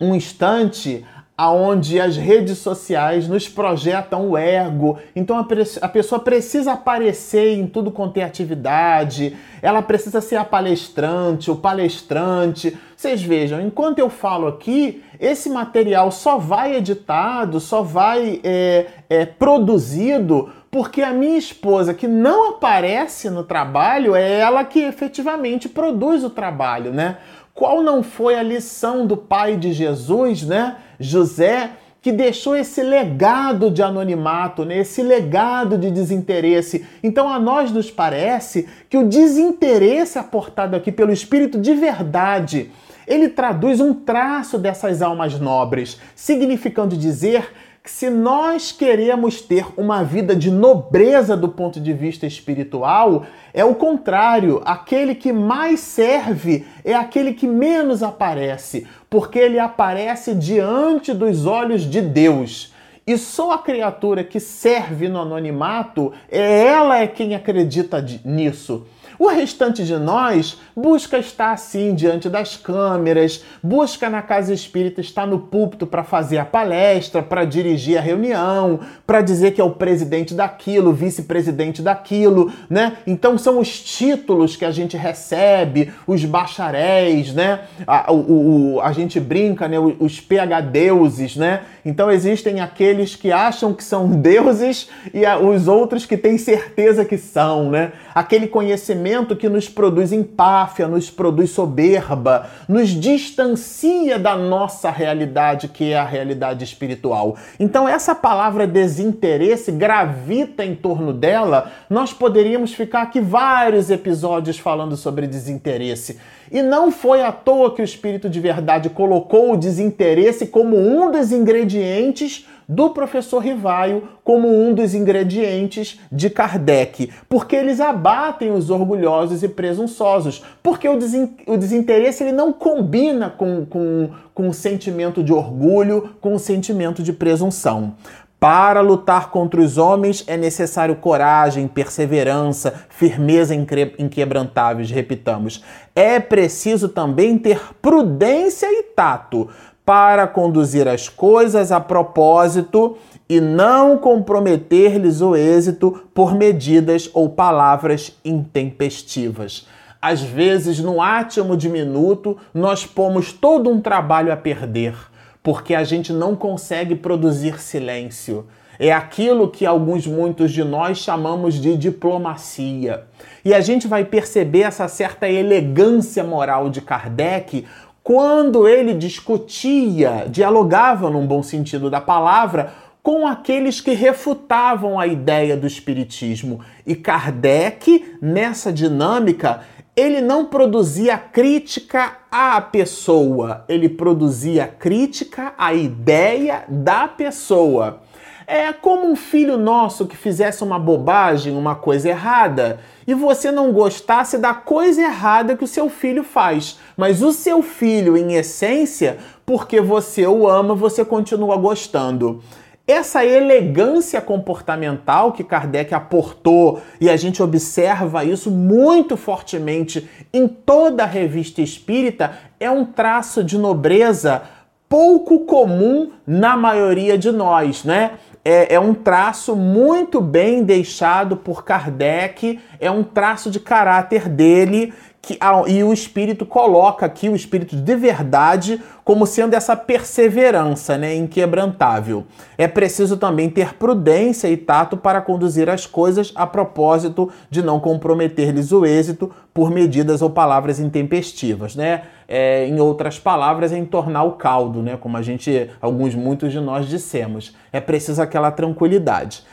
um 0.00 0.14
instante 0.14 1.04
aonde 1.36 1.98
as 1.98 2.16
redes 2.16 2.58
sociais 2.58 3.26
nos 3.26 3.48
projetam 3.48 4.30
o 4.30 4.38
ego. 4.38 4.98
Então 5.16 5.38
a, 5.38 5.46
a, 5.80 5.88
pessoa 5.88 6.20
precisa 6.20 6.74
aparecer 6.74 7.58
em 7.58 7.66
tudo 7.66 7.90
quanto 7.90 8.18
é 8.18 8.22
atividade, 8.22 9.36
ela 9.60 9.82
precisa 9.82 10.20
ser 10.20 10.36
a 10.36 10.44
palestrante, 10.44 11.50
o 11.50 11.56
palestrante. 11.56 12.78
Vocês 12.96 13.22
vejam, 13.22 13.60
enquanto 13.60 13.98
eu 13.98 14.08
falo 14.08 14.46
aqui, 14.46 15.02
esse 15.18 15.50
material 15.50 16.12
só 16.12 16.38
vai 16.38 16.76
editado, 16.76 17.58
só 17.58 17.82
vai 17.82 18.40
é, 18.44 18.86
é, 19.08 19.26
produzido 19.26 20.48
porque 20.72 21.02
a 21.02 21.12
minha 21.12 21.36
esposa, 21.36 21.92
que 21.92 22.08
não 22.08 22.48
aparece 22.48 23.28
no 23.28 23.44
trabalho, 23.44 24.14
é 24.14 24.38
ela 24.38 24.64
que 24.64 24.80
efetivamente 24.80 25.68
produz 25.68 26.24
o 26.24 26.30
trabalho, 26.30 26.90
né? 26.94 27.18
Qual 27.52 27.82
não 27.82 28.02
foi 28.02 28.36
a 28.36 28.42
lição 28.42 29.06
do 29.06 29.14
pai 29.14 29.58
de 29.58 29.74
Jesus, 29.74 30.44
né? 30.44 30.76
José, 30.98 31.72
que 32.00 32.10
deixou 32.10 32.56
esse 32.56 32.82
legado 32.82 33.70
de 33.70 33.82
anonimato, 33.82 34.64
né? 34.64 34.78
esse 34.78 35.02
legado 35.02 35.76
de 35.76 35.90
desinteresse. 35.90 36.86
Então 37.02 37.28
a 37.28 37.38
nós 37.38 37.70
nos 37.70 37.90
parece 37.90 38.66
que 38.88 38.96
o 38.96 39.06
desinteresse 39.06 40.18
aportado 40.18 40.74
aqui 40.74 40.90
pelo 40.90 41.12
Espírito 41.12 41.60
de 41.60 41.74
verdade, 41.74 42.70
ele 43.06 43.28
traduz 43.28 43.78
um 43.78 43.92
traço 43.92 44.58
dessas 44.58 45.02
almas 45.02 45.38
nobres, 45.38 46.00
significando 46.16 46.96
dizer 46.96 47.52
que 47.82 47.90
se 47.90 48.08
nós 48.08 48.70
queremos 48.70 49.40
ter 49.40 49.66
uma 49.76 50.04
vida 50.04 50.36
de 50.36 50.52
nobreza 50.52 51.36
do 51.36 51.48
ponto 51.48 51.80
de 51.80 51.92
vista 51.92 52.24
espiritual, 52.24 53.26
é 53.52 53.64
o 53.64 53.74
contrário, 53.74 54.62
aquele 54.64 55.16
que 55.16 55.32
mais 55.32 55.80
serve 55.80 56.64
é 56.84 56.94
aquele 56.94 57.32
que 57.34 57.46
menos 57.46 58.00
aparece, 58.00 58.86
porque 59.10 59.38
ele 59.38 59.58
aparece 59.58 60.32
diante 60.32 61.12
dos 61.12 61.44
olhos 61.44 61.82
de 61.82 62.00
Deus. 62.00 62.72
E 63.04 63.18
só 63.18 63.50
a 63.50 63.58
criatura 63.58 64.22
que 64.22 64.38
serve 64.38 65.08
no 65.08 65.20
anonimato, 65.20 66.12
é 66.30 66.64
ela 66.64 66.98
é 66.98 67.08
quem 67.08 67.34
acredita 67.34 68.04
nisso. 68.24 68.86
O 69.22 69.28
restante 69.28 69.84
de 69.84 69.96
nós 69.96 70.58
busca 70.74 71.16
estar 71.16 71.52
assim 71.52 71.94
diante 71.94 72.28
das 72.28 72.56
câmeras, 72.56 73.44
busca 73.62 74.10
na 74.10 74.20
casa 74.20 74.52
espírita 74.52 75.00
estar 75.00 75.28
no 75.28 75.38
púlpito 75.38 75.86
para 75.86 76.02
fazer 76.02 76.38
a 76.38 76.44
palestra, 76.44 77.22
para 77.22 77.44
dirigir 77.44 77.96
a 77.96 78.00
reunião, 78.00 78.80
para 79.06 79.20
dizer 79.20 79.52
que 79.52 79.60
é 79.60 79.64
o 79.64 79.70
presidente 79.70 80.34
daquilo, 80.34 80.92
vice-presidente 80.92 81.82
daquilo, 81.82 82.52
né? 82.68 82.94
Então 83.06 83.38
são 83.38 83.60
os 83.60 83.80
títulos 83.80 84.56
que 84.56 84.64
a 84.64 84.72
gente 84.72 84.96
recebe, 84.96 85.92
os 86.04 86.24
bacharéis, 86.24 87.32
né? 87.32 87.60
A, 87.86 88.12
o, 88.12 88.74
o, 88.74 88.80
a 88.80 88.90
gente 88.90 89.20
brinca, 89.20 89.68
né? 89.68 89.78
Os 89.78 90.18
PHDeuses, 90.18 91.36
né? 91.36 91.60
Então 91.84 92.10
existem 92.10 92.60
aqueles 92.60 93.14
que 93.14 93.30
acham 93.30 93.72
que 93.72 93.84
são 93.84 94.08
deuses 94.08 94.88
e 95.14 95.24
os 95.24 95.68
outros 95.68 96.04
que 96.04 96.16
têm 96.16 96.36
certeza 96.36 97.04
que 97.04 97.16
são, 97.16 97.70
né? 97.70 97.92
Aquele 98.12 98.48
conhecimento 98.48 99.11
que 99.36 99.48
nos 99.48 99.68
produz 99.68 100.12
empáfia, 100.12 100.88
nos 100.88 101.10
produz 101.10 101.50
soberba, 101.50 102.46
nos 102.66 102.88
distancia 102.88 104.18
da 104.18 104.36
nossa 104.36 104.90
realidade, 104.90 105.68
que 105.68 105.92
é 105.92 105.98
a 105.98 106.04
realidade 106.04 106.64
espiritual. 106.64 107.36
Então, 107.60 107.86
essa 107.86 108.14
palavra 108.14 108.66
desinteresse 108.66 109.70
gravita 109.70 110.64
em 110.64 110.74
torno 110.74 111.12
dela. 111.12 111.70
Nós 111.90 112.12
poderíamos 112.12 112.72
ficar 112.72 113.02
aqui 113.02 113.20
vários 113.20 113.90
episódios 113.90 114.58
falando 114.58 114.96
sobre 114.96 115.26
desinteresse. 115.26 116.18
E 116.50 116.62
não 116.62 116.90
foi 116.90 117.22
à 117.22 117.32
toa 117.32 117.74
que 117.74 117.82
o 117.82 117.84
Espírito 117.84 118.28
de 118.28 118.40
Verdade 118.40 118.90
colocou 118.90 119.52
o 119.52 119.56
desinteresse 119.56 120.46
como 120.46 120.76
um 120.76 121.10
dos 121.10 121.32
ingredientes 121.32 122.46
do 122.74 122.90
professor 122.90 123.38
Rivaio, 123.38 124.08
como 124.24 124.48
um 124.48 124.72
dos 124.72 124.94
ingredientes 124.94 126.00
de 126.10 126.30
Kardec, 126.30 127.10
porque 127.28 127.54
eles 127.54 127.80
abatem 127.80 128.50
os 128.50 128.70
orgulhosos 128.70 129.42
e 129.42 129.48
presunçosos, 129.48 130.42
porque 130.62 130.88
o, 130.88 130.98
o 131.46 131.56
desinteresse 131.56 132.24
ele 132.24 132.32
não 132.32 132.52
combina 132.52 133.28
com, 133.28 133.66
com, 133.66 134.10
com 134.34 134.48
o 134.48 134.54
sentimento 134.54 135.22
de 135.22 135.32
orgulho, 135.32 136.14
com 136.20 136.34
o 136.34 136.38
sentimento 136.38 137.02
de 137.02 137.12
presunção. 137.12 137.94
Para 138.40 138.80
lutar 138.80 139.30
contra 139.30 139.60
os 139.60 139.78
homens 139.78 140.24
é 140.26 140.36
necessário 140.36 140.96
coragem, 140.96 141.68
perseverança, 141.68 142.74
firmeza 142.88 143.54
inquebrantáveis, 143.54 144.90
repitamos. 144.90 145.62
É 145.94 146.18
preciso 146.18 146.88
também 146.88 147.38
ter 147.38 147.60
prudência 147.80 148.66
e 148.66 148.82
tato 148.82 149.48
para 149.84 150.26
conduzir 150.26 150.86
as 150.86 151.08
coisas 151.08 151.72
a 151.72 151.80
propósito 151.80 152.96
e 153.28 153.40
não 153.40 153.98
comprometer-lhes 153.98 155.20
o 155.20 155.34
êxito 155.34 156.04
por 156.14 156.34
medidas 156.34 157.10
ou 157.12 157.28
palavras 157.28 158.16
intempestivas. 158.24 159.66
Às 160.00 160.20
vezes, 160.20 160.80
no 160.80 161.00
átimo 161.00 161.56
diminuto, 161.56 162.36
nós 162.52 162.84
pomos 162.84 163.32
todo 163.32 163.70
um 163.70 163.80
trabalho 163.80 164.32
a 164.32 164.36
perder 164.36 164.94
porque 165.42 165.74
a 165.74 165.82
gente 165.82 166.12
não 166.12 166.36
consegue 166.36 166.94
produzir 166.94 167.60
silêncio. 167.60 168.46
É 168.78 168.92
aquilo 168.92 169.50
que 169.50 169.66
alguns, 169.66 170.06
muitos 170.06 170.50
de 170.50 170.64
nós 170.64 170.98
chamamos 170.98 171.54
de 171.54 171.76
diplomacia. 171.76 173.04
E 173.44 173.52
a 173.52 173.60
gente 173.60 173.86
vai 173.86 174.04
perceber 174.04 174.62
essa 174.62 174.88
certa 174.88 175.28
elegância 175.28 176.24
moral 176.24 176.70
de 176.70 176.80
Kardec 176.80 177.66
quando 178.02 178.66
ele 178.66 178.94
discutia, 178.94 180.26
dialogava 180.28 181.08
num 181.08 181.26
bom 181.26 181.42
sentido 181.42 181.88
da 181.88 182.00
palavra, 182.00 182.74
com 183.02 183.26
aqueles 183.26 183.80
que 183.80 183.92
refutavam 183.92 184.98
a 184.98 185.06
ideia 185.06 185.56
do 185.56 185.66
espiritismo. 185.66 186.60
E 186.86 186.94
Kardec, 186.94 188.16
nessa 188.20 188.72
dinâmica, 188.72 189.60
ele 189.94 190.20
não 190.20 190.46
produzia 190.46 191.18
crítica 191.18 192.16
à 192.30 192.60
pessoa, 192.60 193.64
ele 193.68 193.88
produzia 193.88 194.66
crítica 194.66 195.52
à 195.58 195.74
ideia 195.74 196.64
da 196.68 197.06
pessoa. 197.06 198.00
É 198.46 198.72
como 198.72 199.08
um 199.08 199.16
filho 199.16 199.56
nosso 199.56 200.06
que 200.06 200.16
fizesse 200.16 200.64
uma 200.64 200.78
bobagem, 200.78 201.56
uma 201.56 201.74
coisa 201.74 202.08
errada, 202.08 202.80
e 203.06 203.14
você 203.14 203.50
não 203.50 203.72
gostasse 203.72 204.38
da 204.38 204.54
coisa 204.54 205.02
errada 205.02 205.56
que 205.56 205.64
o 205.64 205.68
seu 205.68 205.88
filho 205.88 206.24
faz, 206.24 206.78
mas 206.96 207.22
o 207.22 207.32
seu 207.32 207.62
filho, 207.62 208.16
em 208.16 208.34
essência, 208.34 209.18
porque 209.46 209.80
você 209.80 210.26
o 210.26 210.48
ama, 210.48 210.74
você 210.74 211.04
continua 211.04 211.56
gostando. 211.56 212.42
Essa 212.86 213.24
elegância 213.24 214.20
comportamental 214.20 215.32
que 215.32 215.44
Kardec 215.44 215.94
aportou, 215.94 216.80
e 217.00 217.08
a 217.08 217.16
gente 217.16 217.40
observa 217.42 218.24
isso 218.24 218.50
muito 218.50 219.16
fortemente 219.16 220.08
em 220.32 220.48
toda 220.48 221.04
a 221.04 221.06
revista 221.06 221.62
espírita, 221.62 222.32
é 222.58 222.70
um 222.70 222.84
traço 222.84 223.44
de 223.44 223.56
nobreza 223.56 224.42
pouco 224.88 225.46
comum 225.46 226.10
na 226.26 226.54
maioria 226.54 227.16
de 227.16 227.32
nós, 227.32 227.82
né? 227.82 228.18
É, 228.44 228.74
é, 228.74 228.80
um 228.80 228.92
traço 228.92 229.54
muito 229.54 230.20
bem 230.20 230.64
deixado 230.64 231.36
por 231.36 231.64
Kardec, 231.64 232.58
é 232.80 232.90
um 232.90 233.04
traço 233.04 233.50
de 233.50 233.60
caráter 233.60 234.28
dele 234.28 234.92
que, 235.22 235.38
e 235.68 235.84
o 235.84 235.92
espírito 235.92 236.44
coloca 236.44 237.06
aqui 237.06 237.28
o 237.28 237.36
espírito 237.36 237.76
de 237.76 237.94
verdade 237.94 238.82
como 239.04 239.24
sendo 239.24 239.54
essa 239.54 239.76
perseverança, 239.76 240.98
né, 240.98 241.14
inquebrantável. 241.14 242.26
É 242.58 242.66
preciso 242.66 243.16
também 243.16 243.48
ter 243.48 243.74
prudência 243.74 244.48
e 244.48 244.56
tato 244.56 244.96
para 244.96 245.20
conduzir 245.20 245.70
as 245.70 245.86
coisas 245.86 246.32
a 246.34 246.44
propósito 246.46 247.30
de 247.48 247.62
não 247.62 247.78
comprometer-lhes 247.78 248.72
o 248.72 248.84
êxito 248.84 249.30
por 249.54 249.70
medidas 249.70 250.22
ou 250.22 250.30
palavras 250.30 250.80
intempestivas, 250.80 251.76
né? 251.76 252.02
É, 252.34 252.66
em 252.66 252.80
outras 252.80 253.18
palavras, 253.18 253.74
é 253.74 253.76
entornar 253.76 254.24
o 254.24 254.32
caldo, 254.32 254.82
né? 254.82 254.96
Como 254.96 255.18
a 255.18 255.20
gente, 255.20 255.68
alguns, 255.82 256.14
muitos 256.14 256.50
de 256.50 256.60
nós 256.60 256.88
dissemos. 256.88 257.54
É 257.70 257.78
preciso 257.78 258.22
aquela 258.22 258.50
tranquilidade. 258.50 259.44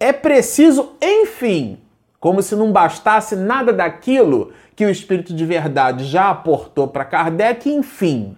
É 0.00 0.12
preciso, 0.12 0.94
enfim, 1.00 1.78
como 2.18 2.42
se 2.42 2.56
não 2.56 2.72
bastasse 2.72 3.36
nada 3.36 3.72
daquilo 3.72 4.52
que 4.74 4.84
o 4.84 4.90
Espírito 4.90 5.32
de 5.32 5.46
Verdade 5.46 6.06
já 6.06 6.28
aportou 6.28 6.88
para 6.88 7.04
Kardec, 7.04 7.70
enfim. 7.70 8.36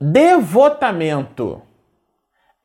Devotamento. 0.00 1.62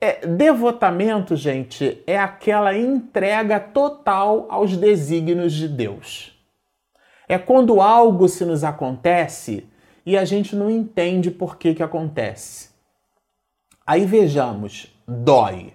É, 0.02 0.26
devotamento, 0.26 1.36
gente, 1.36 2.02
é 2.08 2.18
aquela 2.18 2.76
entrega 2.76 3.60
total 3.60 4.48
aos 4.50 4.76
desígnios 4.76 5.54
de 5.54 5.68
Deus. 5.68 6.36
É 7.30 7.38
quando 7.38 7.80
algo 7.80 8.28
se 8.28 8.44
nos 8.44 8.64
acontece 8.64 9.70
e 10.06 10.18
a 10.18 10.26
gente 10.26 10.56
não 10.56 10.70
entende 10.70 11.32
por 11.32 11.58
que, 11.58 11.74
que 11.74 11.84
acontece. 11.84 12.70
Aí 13.86 14.06
vejamos, 14.06 14.88
dói 15.08 15.74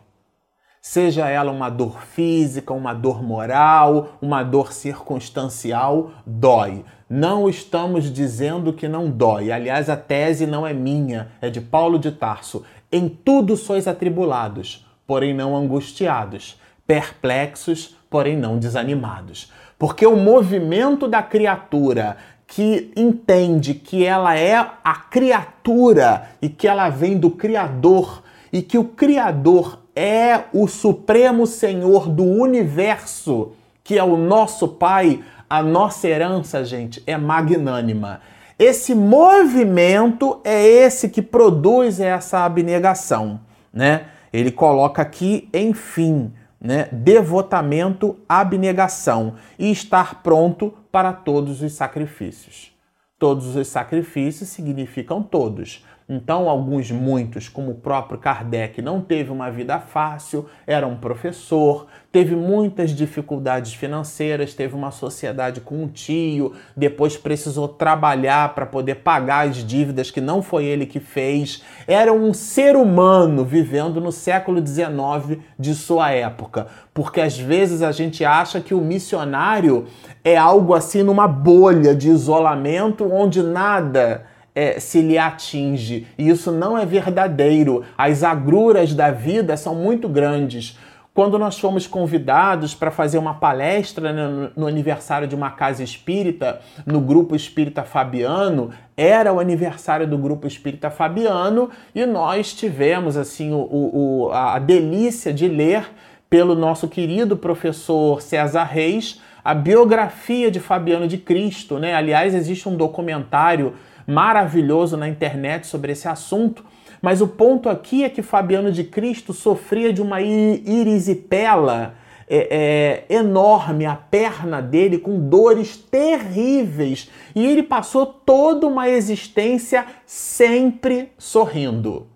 seja 0.86 1.28
ela 1.28 1.50
uma 1.50 1.68
dor 1.68 2.00
física, 2.00 2.72
uma 2.72 2.94
dor 2.94 3.20
moral, 3.20 4.10
uma 4.22 4.44
dor 4.44 4.72
circunstancial, 4.72 6.12
dói. 6.24 6.84
Não 7.10 7.48
estamos 7.48 8.04
dizendo 8.04 8.72
que 8.72 8.86
não 8.86 9.10
dói. 9.10 9.50
Aliás, 9.50 9.90
a 9.90 9.96
tese 9.96 10.46
não 10.46 10.64
é 10.64 10.72
minha, 10.72 11.32
é 11.40 11.50
de 11.50 11.60
Paulo 11.60 11.98
de 11.98 12.12
Tarso. 12.12 12.64
Em 12.92 13.08
tudo 13.08 13.56
sois 13.56 13.88
atribulados, 13.88 14.86
porém 15.08 15.34
não 15.34 15.56
angustiados, 15.56 16.56
perplexos, 16.86 17.96
porém 18.08 18.36
não 18.36 18.56
desanimados. 18.56 19.50
Porque 19.76 20.06
o 20.06 20.14
movimento 20.14 21.08
da 21.08 21.20
criatura 21.20 22.16
que 22.46 22.92
entende 22.96 23.74
que 23.74 24.04
ela 24.04 24.38
é 24.38 24.54
a 24.56 24.94
criatura 24.94 26.30
e 26.40 26.48
que 26.48 26.68
ela 26.68 26.88
vem 26.88 27.18
do 27.18 27.30
Criador 27.30 28.22
e 28.52 28.62
que 28.62 28.78
o 28.78 28.84
Criador 28.84 29.80
é 29.94 30.44
o 30.52 30.68
Supremo 30.68 31.46
Senhor 31.46 32.08
do 32.08 32.24
universo, 32.24 33.52
que 33.82 33.98
é 33.98 34.04
o 34.04 34.16
nosso 34.16 34.68
Pai, 34.68 35.22
a 35.48 35.62
nossa 35.62 36.08
herança, 36.08 36.64
gente, 36.64 37.02
é 37.06 37.16
magnânima. 37.16 38.20
Esse 38.58 38.94
movimento 38.94 40.40
é 40.44 40.64
esse 40.64 41.08
que 41.08 41.20
produz 41.20 42.00
essa 42.00 42.44
abnegação, 42.44 43.40
né? 43.72 44.06
Ele 44.32 44.50
coloca 44.50 45.02
aqui, 45.02 45.48
enfim, 45.52 46.32
né? 46.60 46.88
Devotamento, 46.90 48.16
abnegação 48.28 49.34
e 49.58 49.70
estar 49.70 50.22
pronto 50.22 50.72
para 50.96 51.12
todos 51.12 51.60
os 51.60 51.74
sacrifícios. 51.74 52.74
Todos 53.18 53.54
os 53.54 53.68
sacrifícios 53.68 54.48
significam 54.48 55.22
todos. 55.22 55.84
Então, 56.08 56.48
alguns, 56.48 56.88
muitos, 56.92 57.48
como 57.48 57.72
o 57.72 57.74
próprio 57.74 58.16
Kardec, 58.16 58.80
não 58.80 59.00
teve 59.00 59.32
uma 59.32 59.50
vida 59.50 59.80
fácil, 59.80 60.46
era 60.64 60.86
um 60.86 60.96
professor, 60.96 61.88
teve 62.12 62.36
muitas 62.36 62.92
dificuldades 62.92 63.74
financeiras, 63.74 64.54
teve 64.54 64.76
uma 64.76 64.92
sociedade 64.92 65.60
com 65.60 65.82
um 65.82 65.88
tio, 65.88 66.52
depois 66.76 67.16
precisou 67.16 67.66
trabalhar 67.66 68.54
para 68.54 68.64
poder 68.64 68.96
pagar 68.96 69.48
as 69.48 69.56
dívidas 69.56 70.08
que 70.08 70.20
não 70.20 70.42
foi 70.42 70.64
ele 70.66 70.86
que 70.86 71.00
fez. 71.00 71.64
Era 71.88 72.12
um 72.12 72.32
ser 72.32 72.76
humano 72.76 73.44
vivendo 73.44 74.00
no 74.00 74.12
século 74.12 74.64
XIX 74.64 75.40
de 75.58 75.74
sua 75.74 76.12
época, 76.12 76.68
porque 76.94 77.20
às 77.20 77.36
vezes 77.36 77.82
a 77.82 77.90
gente 77.90 78.24
acha 78.24 78.60
que 78.60 78.74
o 78.74 78.80
missionário 78.80 79.86
é 80.22 80.36
algo 80.36 80.72
assim 80.72 81.02
numa 81.02 81.26
bolha 81.26 81.96
de 81.96 82.08
isolamento 82.10 83.12
onde 83.12 83.42
nada 83.42 84.35
é, 84.56 84.80
se 84.80 85.02
lhe 85.02 85.18
atinge. 85.18 86.06
E 86.16 86.30
isso 86.30 86.50
não 86.50 86.78
é 86.78 86.86
verdadeiro. 86.86 87.84
As 87.96 88.24
agruras 88.24 88.94
da 88.94 89.10
vida 89.10 89.54
são 89.54 89.74
muito 89.74 90.08
grandes. 90.08 90.78
quando 91.12 91.38
nós 91.38 91.58
fomos 91.58 91.86
convidados 91.86 92.74
para 92.74 92.90
fazer 92.90 93.16
uma 93.16 93.34
palestra 93.34 94.12
né, 94.12 94.50
no 94.54 94.66
aniversário 94.66 95.26
de 95.26 95.34
uma 95.34 95.50
casa 95.50 95.82
espírita, 95.82 96.60
no 96.84 97.00
grupo 97.00 97.34
espírita 97.34 97.84
Fabiano, 97.84 98.70
era 98.94 99.32
o 99.32 99.40
aniversário 99.40 100.06
do 100.06 100.18
grupo 100.18 100.46
espírita 100.46 100.90
Fabiano 100.90 101.70
e 101.94 102.04
nós 102.04 102.52
tivemos 102.52 103.16
assim 103.16 103.50
o, 103.52 103.66
o, 103.70 104.30
a 104.30 104.58
delícia 104.58 105.32
de 105.32 105.48
ler 105.48 105.88
pelo 106.28 106.54
nosso 106.54 106.86
querido 106.86 107.34
professor 107.34 108.20
César 108.20 108.64
Reis 108.64 109.20
a 109.42 109.54
biografia 109.54 110.50
de 110.50 110.58
Fabiano 110.58 111.06
de 111.06 111.16
Cristo, 111.16 111.78
né? 111.78 111.94
Aliás, 111.94 112.34
existe 112.34 112.68
um 112.68 112.76
documentário 112.76 113.74
maravilhoso 114.06 114.96
na 114.96 115.08
internet 115.08 115.66
sobre 115.66 115.92
esse 115.92 116.08
assunto 116.08 116.64
mas 117.00 117.20
o 117.20 117.28
ponto 117.28 117.68
aqui 117.68 118.04
é 118.04 118.08
que 118.08 118.22
Fabiano 118.22 118.72
de 118.72 118.84
Cristo 118.84 119.32
sofria 119.32 119.92
de 119.92 120.02
uma 120.02 120.20
irisipela 120.20 121.94
é, 122.28 123.04
é, 123.08 123.14
enorme, 123.14 123.86
a 123.86 123.94
perna 123.94 124.60
dele 124.60 124.98
com 124.98 125.28
dores 125.28 125.76
terríveis. 125.76 127.08
E 127.34 127.46
ele 127.46 127.62
passou 127.62 128.06
toda 128.06 128.66
uma 128.66 128.88
existência 128.88 129.86
sempre 130.04 131.12
sorrindo. 131.18 132.08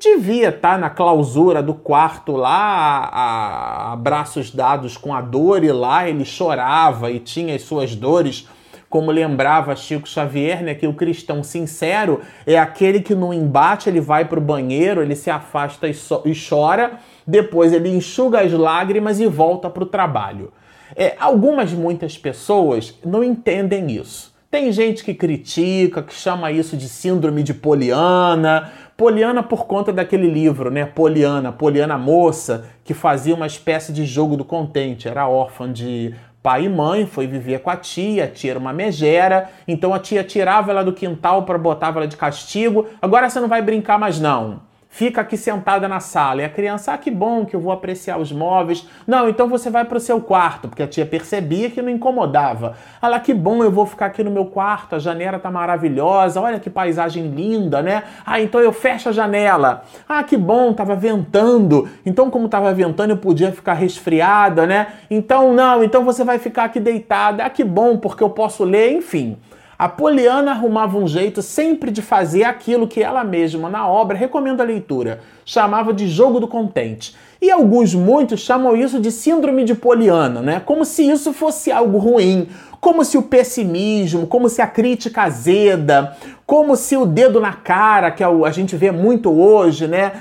Devia 0.00 0.48
estar 0.48 0.78
na 0.78 0.90
clausura 0.90 1.62
do 1.62 1.74
quarto 1.74 2.32
lá, 2.32 3.10
a, 3.12 3.92
a 3.92 3.96
braços 3.96 4.50
dados 4.50 4.96
com 4.96 5.14
a 5.14 5.20
dor, 5.20 5.62
e 5.62 5.70
lá 5.70 6.08
ele 6.08 6.24
chorava 6.24 7.10
e 7.10 7.20
tinha 7.20 7.54
as 7.54 7.62
suas 7.62 7.94
dores 7.94 8.48
como 8.92 9.10
lembrava 9.10 9.74
Chico 9.74 10.06
Xavier, 10.06 10.62
né, 10.62 10.74
que 10.74 10.86
o 10.86 10.92
cristão 10.92 11.42
sincero 11.42 12.20
é 12.46 12.58
aquele 12.58 13.00
que 13.00 13.14
no 13.14 13.32
embate 13.32 13.88
ele 13.88 14.02
vai 14.02 14.26
para 14.26 14.38
o 14.38 14.42
banheiro, 14.42 15.00
ele 15.00 15.16
se 15.16 15.30
afasta 15.30 15.88
e, 15.88 15.94
so 15.94 16.20
e, 16.26 16.34
chora, 16.34 16.98
depois 17.26 17.72
ele 17.72 17.88
enxuga 17.88 18.42
as 18.42 18.52
lágrimas 18.52 19.18
e 19.18 19.26
volta 19.26 19.70
para 19.70 19.82
o 19.82 19.86
trabalho. 19.86 20.52
É, 20.94 21.16
algumas, 21.18 21.72
muitas 21.72 22.18
pessoas 22.18 22.98
não 23.02 23.24
entendem 23.24 23.90
isso. 23.90 24.30
Tem 24.50 24.70
gente 24.70 25.02
que 25.02 25.14
critica, 25.14 26.02
que 26.02 26.12
chama 26.12 26.52
isso 26.52 26.76
de 26.76 26.86
síndrome 26.86 27.42
de 27.42 27.54
Poliana. 27.54 28.70
Poliana 28.94 29.42
por 29.42 29.66
conta 29.66 29.90
daquele 29.90 30.28
livro, 30.28 30.70
né? 30.70 30.84
Poliana, 30.84 31.50
Poliana 31.50 31.96
moça, 31.96 32.66
que 32.84 32.92
fazia 32.92 33.34
uma 33.34 33.46
espécie 33.46 33.90
de 33.90 34.04
jogo 34.04 34.36
do 34.36 34.44
contente. 34.44 35.08
Era 35.08 35.26
órfã 35.26 35.72
de 35.72 36.14
pai 36.42 36.64
e 36.64 36.68
mãe, 36.68 37.06
foi 37.06 37.26
viver 37.26 37.60
com 37.60 37.70
a 37.70 37.76
tia, 37.76 38.24
a 38.24 38.28
tia 38.28 38.50
era 38.50 38.58
uma 38.58 38.72
megera, 38.72 39.50
então 39.68 39.94
a 39.94 39.98
tia 39.98 40.24
tirava 40.24 40.70
ela 40.70 40.82
do 40.82 40.92
quintal 40.92 41.44
para 41.44 41.56
botava 41.56 42.00
ela 42.00 42.08
de 42.08 42.16
castigo. 42.16 42.88
Agora 43.00 43.30
você 43.30 43.38
não 43.38 43.48
vai 43.48 43.62
brincar 43.62 43.98
mais 43.98 44.18
não 44.18 44.71
fica 44.92 45.22
aqui 45.22 45.38
sentada 45.38 45.88
na 45.88 46.00
sala. 46.00 46.42
E 46.42 46.44
a 46.44 46.50
criança, 46.50 46.92
ah, 46.92 46.98
que 46.98 47.10
bom 47.10 47.46
que 47.46 47.56
eu 47.56 47.60
vou 47.60 47.72
apreciar 47.72 48.18
os 48.18 48.30
móveis. 48.30 48.86
Não, 49.06 49.26
então 49.26 49.48
você 49.48 49.70
vai 49.70 49.86
para 49.86 49.96
o 49.96 50.00
seu 50.00 50.20
quarto, 50.20 50.68
porque 50.68 50.82
a 50.82 50.86
tia 50.86 51.06
percebia 51.06 51.70
que 51.70 51.80
não 51.80 51.88
incomodava. 51.88 52.76
Lá, 53.02 53.18
que 53.18 53.32
bom, 53.32 53.64
eu 53.64 53.70
vou 53.70 53.86
ficar 53.86 54.06
aqui 54.06 54.22
no 54.22 54.30
meu 54.30 54.44
quarto, 54.44 54.94
a 54.94 54.98
janela 54.98 55.38
tá 55.38 55.50
maravilhosa, 55.50 56.42
olha 56.42 56.60
que 56.60 56.68
paisagem 56.68 57.28
linda, 57.28 57.80
né? 57.80 58.02
Ah, 58.24 58.38
então 58.38 58.60
eu 58.60 58.70
fecho 58.70 59.08
a 59.08 59.12
janela. 59.12 59.82
Ah, 60.06 60.22
que 60.22 60.36
bom, 60.36 60.74
tava 60.74 60.94
ventando. 60.94 61.88
Então, 62.04 62.30
como 62.30 62.46
tava 62.46 62.72
ventando, 62.74 63.14
eu 63.14 63.16
podia 63.16 63.50
ficar 63.50 63.72
resfriada, 63.72 64.66
né? 64.66 64.88
Então, 65.10 65.54
não, 65.54 65.82
então 65.82 66.04
você 66.04 66.22
vai 66.22 66.38
ficar 66.38 66.64
aqui 66.64 66.78
deitada. 66.78 67.42
Ah, 67.44 67.50
que 67.50 67.64
bom, 67.64 67.96
porque 67.96 68.22
eu 68.22 68.30
posso 68.30 68.62
ler, 68.62 68.92
enfim. 68.92 69.38
A 69.78 69.88
Poliana 69.88 70.52
arrumava 70.52 70.98
um 70.98 71.08
jeito 71.08 71.42
sempre 71.42 71.90
de 71.90 72.02
fazer 72.02 72.44
aquilo 72.44 72.86
que 72.86 73.02
ela 73.02 73.24
mesma, 73.24 73.68
na 73.68 73.88
obra, 73.88 74.16
recomenda 74.16 74.62
a 74.62 74.66
leitura, 74.66 75.20
chamava 75.44 75.92
de 75.92 76.06
jogo 76.08 76.38
do 76.38 76.46
contente. 76.46 77.16
E 77.40 77.50
alguns, 77.50 77.92
muitos, 77.94 78.40
chamam 78.40 78.76
isso 78.76 79.00
de 79.00 79.10
síndrome 79.10 79.64
de 79.64 79.74
Poliana, 79.74 80.40
né? 80.40 80.62
Como 80.64 80.84
se 80.84 81.02
isso 81.02 81.32
fosse 81.32 81.72
algo 81.72 81.98
ruim, 81.98 82.48
como 82.80 83.04
se 83.04 83.18
o 83.18 83.22
pessimismo, 83.22 84.26
como 84.26 84.48
se 84.48 84.62
a 84.62 84.66
crítica 84.66 85.22
azeda, 85.22 86.16
como 86.46 86.76
se 86.76 86.96
o 86.96 87.06
dedo 87.06 87.40
na 87.40 87.52
cara, 87.52 88.10
que 88.10 88.22
é 88.22 88.26
a 88.26 88.50
gente 88.50 88.76
vê 88.76 88.90
muito 88.90 89.32
hoje, 89.32 89.88
né, 89.88 90.12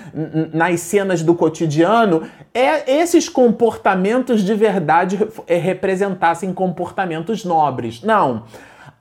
nas 0.54 0.80
cenas 0.82 1.22
do 1.22 1.36
cotidiano, 1.36 2.24
é 2.54 3.00
esses 3.00 3.28
comportamentos 3.28 4.44
de 4.44 4.54
verdade 4.54 5.20
representassem 5.48 6.54
comportamentos 6.54 7.44
nobres. 7.44 8.02
Não 8.02 8.44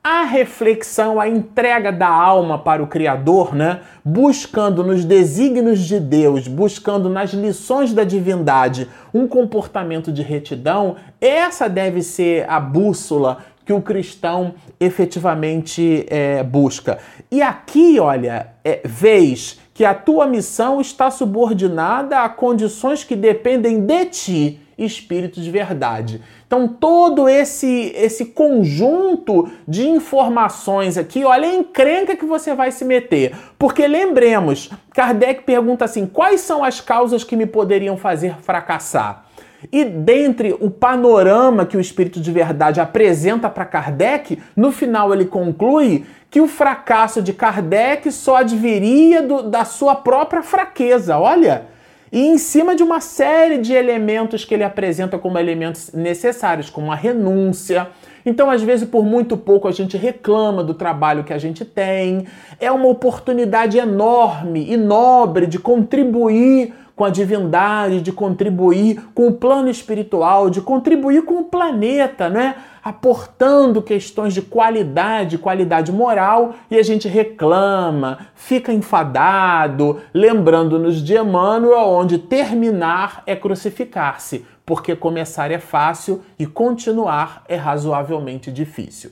a 0.02 0.24
reflexão, 0.24 1.20
a 1.20 1.28
entrega 1.28 1.92
da 1.92 2.08
alma 2.08 2.58
para 2.58 2.82
o 2.82 2.86
Criador, 2.86 3.54
né? 3.54 3.80
buscando 4.02 4.82
nos 4.82 5.04
desígnios 5.04 5.80
de 5.80 6.00
Deus, 6.00 6.48
buscando 6.48 7.10
nas 7.10 7.32
lições 7.32 7.92
da 7.92 8.02
divindade 8.02 8.88
um 9.12 9.28
comportamento 9.28 10.10
de 10.10 10.22
retidão, 10.22 10.96
essa 11.20 11.68
deve 11.68 12.02
ser 12.02 12.48
a 12.48 12.58
bússola 12.58 13.38
que 13.64 13.74
o 13.74 13.82
cristão 13.82 14.54
efetivamente 14.80 16.06
é, 16.08 16.42
busca. 16.42 16.98
E 17.30 17.42
aqui, 17.42 18.00
olha, 18.00 18.54
é, 18.64 18.80
vês 18.82 19.60
que 19.74 19.84
a 19.84 19.94
tua 19.94 20.26
missão 20.26 20.80
está 20.80 21.10
subordinada 21.10 22.20
a 22.20 22.28
condições 22.28 23.04
que 23.04 23.14
dependem 23.14 23.80
de 23.80 24.04
ti 24.06 24.60
espírito 24.84 25.40
de 25.40 25.50
verdade. 25.50 26.22
Então, 26.46 26.66
todo 26.66 27.28
esse, 27.28 27.92
esse 27.94 28.26
conjunto 28.26 29.48
de 29.66 29.88
informações 29.88 30.96
aqui, 30.98 31.24
olha 31.24 31.48
a 31.48 31.54
encrenca 31.54 32.16
que 32.16 32.24
você 32.24 32.54
vai 32.54 32.72
se 32.72 32.84
meter. 32.84 33.34
Porque 33.58 33.86
lembremos, 33.86 34.70
Kardec 34.92 35.44
pergunta 35.44 35.84
assim: 35.84 36.06
quais 36.06 36.40
são 36.40 36.64
as 36.64 36.80
causas 36.80 37.22
que 37.22 37.36
me 37.36 37.46
poderiam 37.46 37.96
fazer 37.96 38.36
fracassar? 38.42 39.26
E 39.70 39.84
dentre 39.84 40.56
o 40.58 40.70
panorama 40.70 41.66
que 41.66 41.76
o 41.76 41.80
Espírito 41.80 42.18
de 42.20 42.32
Verdade 42.32 42.80
apresenta 42.80 43.50
para 43.50 43.66
Kardec, 43.66 44.38
no 44.56 44.72
final 44.72 45.12
ele 45.12 45.26
conclui 45.26 46.06
que 46.30 46.40
o 46.40 46.48
fracasso 46.48 47.20
de 47.20 47.32
Kardec 47.32 48.10
só 48.10 48.36
adviria 48.36 49.20
do, 49.20 49.42
da 49.42 49.64
sua 49.64 49.94
própria 49.96 50.42
fraqueza. 50.42 51.18
Olha, 51.18 51.66
e 52.12 52.26
em 52.26 52.38
cima 52.38 52.74
de 52.74 52.82
uma 52.82 53.00
série 53.00 53.58
de 53.58 53.72
elementos 53.72 54.44
que 54.44 54.54
ele 54.54 54.64
apresenta 54.64 55.18
como 55.18 55.38
elementos 55.38 55.92
necessários, 55.92 56.68
como 56.68 56.90
a 56.90 56.96
renúncia. 56.96 57.88
Então, 58.26 58.50
às 58.50 58.62
vezes, 58.62 58.88
por 58.88 59.04
muito 59.04 59.36
pouco 59.36 59.68
a 59.68 59.72
gente 59.72 59.96
reclama 59.96 60.64
do 60.64 60.74
trabalho 60.74 61.24
que 61.24 61.32
a 61.32 61.38
gente 61.38 61.64
tem. 61.64 62.26
É 62.58 62.70
uma 62.70 62.88
oportunidade 62.88 63.78
enorme 63.78 64.66
e 64.70 64.76
nobre 64.76 65.46
de 65.46 65.58
contribuir 65.58 66.74
com 67.00 67.04
a 67.06 67.08
divindade, 67.08 68.02
de 68.02 68.12
contribuir 68.12 69.02
com 69.14 69.26
o 69.26 69.32
plano 69.32 69.70
espiritual, 69.70 70.50
de 70.50 70.60
contribuir 70.60 71.22
com 71.22 71.38
o 71.38 71.44
planeta, 71.44 72.28
né? 72.28 72.56
Aportando 72.84 73.80
questões 73.80 74.34
de 74.34 74.42
qualidade, 74.42 75.38
qualidade 75.38 75.90
moral, 75.90 76.56
e 76.70 76.76
a 76.76 76.82
gente 76.82 77.08
reclama, 77.08 78.26
fica 78.34 78.70
enfadado, 78.70 80.02
lembrando-nos 80.12 81.02
de 81.02 81.16
Emmanuel, 81.16 81.88
onde 81.88 82.18
terminar 82.18 83.22
é 83.26 83.34
crucificar-se, 83.34 84.44
porque 84.66 84.94
começar 84.94 85.50
é 85.50 85.58
fácil 85.58 86.20
e 86.38 86.44
continuar 86.44 87.44
é 87.48 87.56
razoavelmente 87.56 88.52
difícil. 88.52 89.10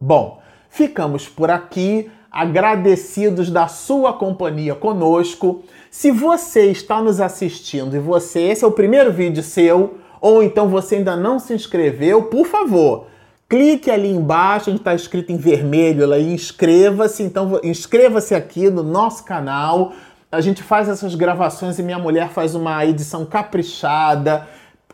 Bom, 0.00 0.40
ficamos 0.70 1.28
por 1.28 1.50
aqui 1.50 2.10
agradecidos 2.32 3.50
da 3.50 3.68
sua 3.68 4.14
companhia 4.14 4.74
conosco. 4.74 5.62
Se 5.90 6.10
você 6.10 6.70
está 6.70 7.02
nos 7.02 7.20
assistindo 7.20 7.94
e 7.94 7.98
você, 7.98 8.40
esse 8.40 8.64
é 8.64 8.66
o 8.66 8.72
primeiro 8.72 9.12
vídeo 9.12 9.42
seu, 9.42 9.98
ou 10.18 10.42
então 10.42 10.68
você 10.68 10.96
ainda 10.96 11.14
não 11.14 11.38
se 11.38 11.52
inscreveu, 11.52 12.22
por 12.22 12.46
favor, 12.46 13.06
clique 13.48 13.90
ali 13.90 14.08
embaixo 14.08 14.70
onde 14.70 14.80
está 14.80 14.94
escrito 14.94 15.30
em 15.30 15.36
vermelho 15.36 16.06
lá 16.06 16.16
e 16.16 16.32
inscreva-se. 16.32 17.22
Então, 17.22 17.60
inscreva-se 17.62 18.34
aqui 18.34 18.70
no 18.70 18.82
nosso 18.82 19.24
canal. 19.24 19.92
A 20.30 20.40
gente 20.40 20.62
faz 20.62 20.88
essas 20.88 21.14
gravações 21.14 21.78
e 21.78 21.82
minha 21.82 21.98
mulher 21.98 22.30
faz 22.30 22.54
uma 22.54 22.86
edição 22.86 23.26
caprichada 23.26 24.48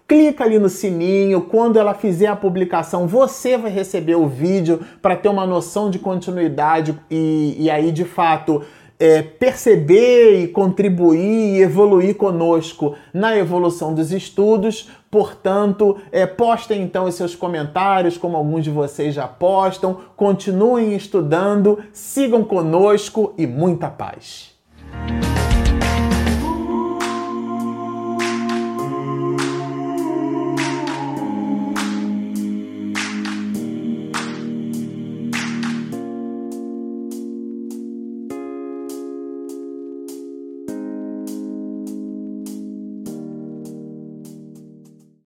clica 0.09 0.43
ali 0.43 0.59
no 0.59 0.71
sininho. 0.71 1.43
Quando 1.43 1.79
ela 1.79 1.93
fizer 1.93 2.29
a 2.29 2.35
publicação, 2.35 3.07
você 3.07 3.59
vai 3.59 3.71
receber 3.71 4.15
o 4.17 4.27
vídeo 4.27 4.81
para 5.03 5.15
ter 5.15 5.29
uma 5.29 5.47
noção 5.47 5.91
de 5.91 5.99
continuidade 5.99 6.99
e, 7.11 7.55
e 7.59 7.71
aí, 7.71 7.93
de 7.93 8.07
fato, 8.07 8.63
é, 8.99 9.23
perceber 9.23 10.43
e 10.43 10.49
contribuir 10.49 11.57
e 11.57 11.61
evoluir 11.61 12.17
conosco 12.17 12.97
na 13.13 13.37
evolução 13.37 13.95
dos 13.95 14.11
estudos. 14.11 14.91
Portanto, 15.11 15.99
é, 16.11 16.27
postem 16.27 16.83
então 16.83 17.05
os 17.05 17.15
seus 17.15 17.37
comentários, 17.37 18.17
como 18.17 18.37
alguns 18.37 18.65
de 18.65 18.71
vocês 18.71 19.15
já 19.15 19.29
postam. 19.29 19.99
Continuem 20.17 20.97
estudando, 20.97 21.79
sigam 21.93 22.43
conosco 22.43 23.35
e 23.37 23.47
muita 23.47 23.89
paz. 23.89 24.57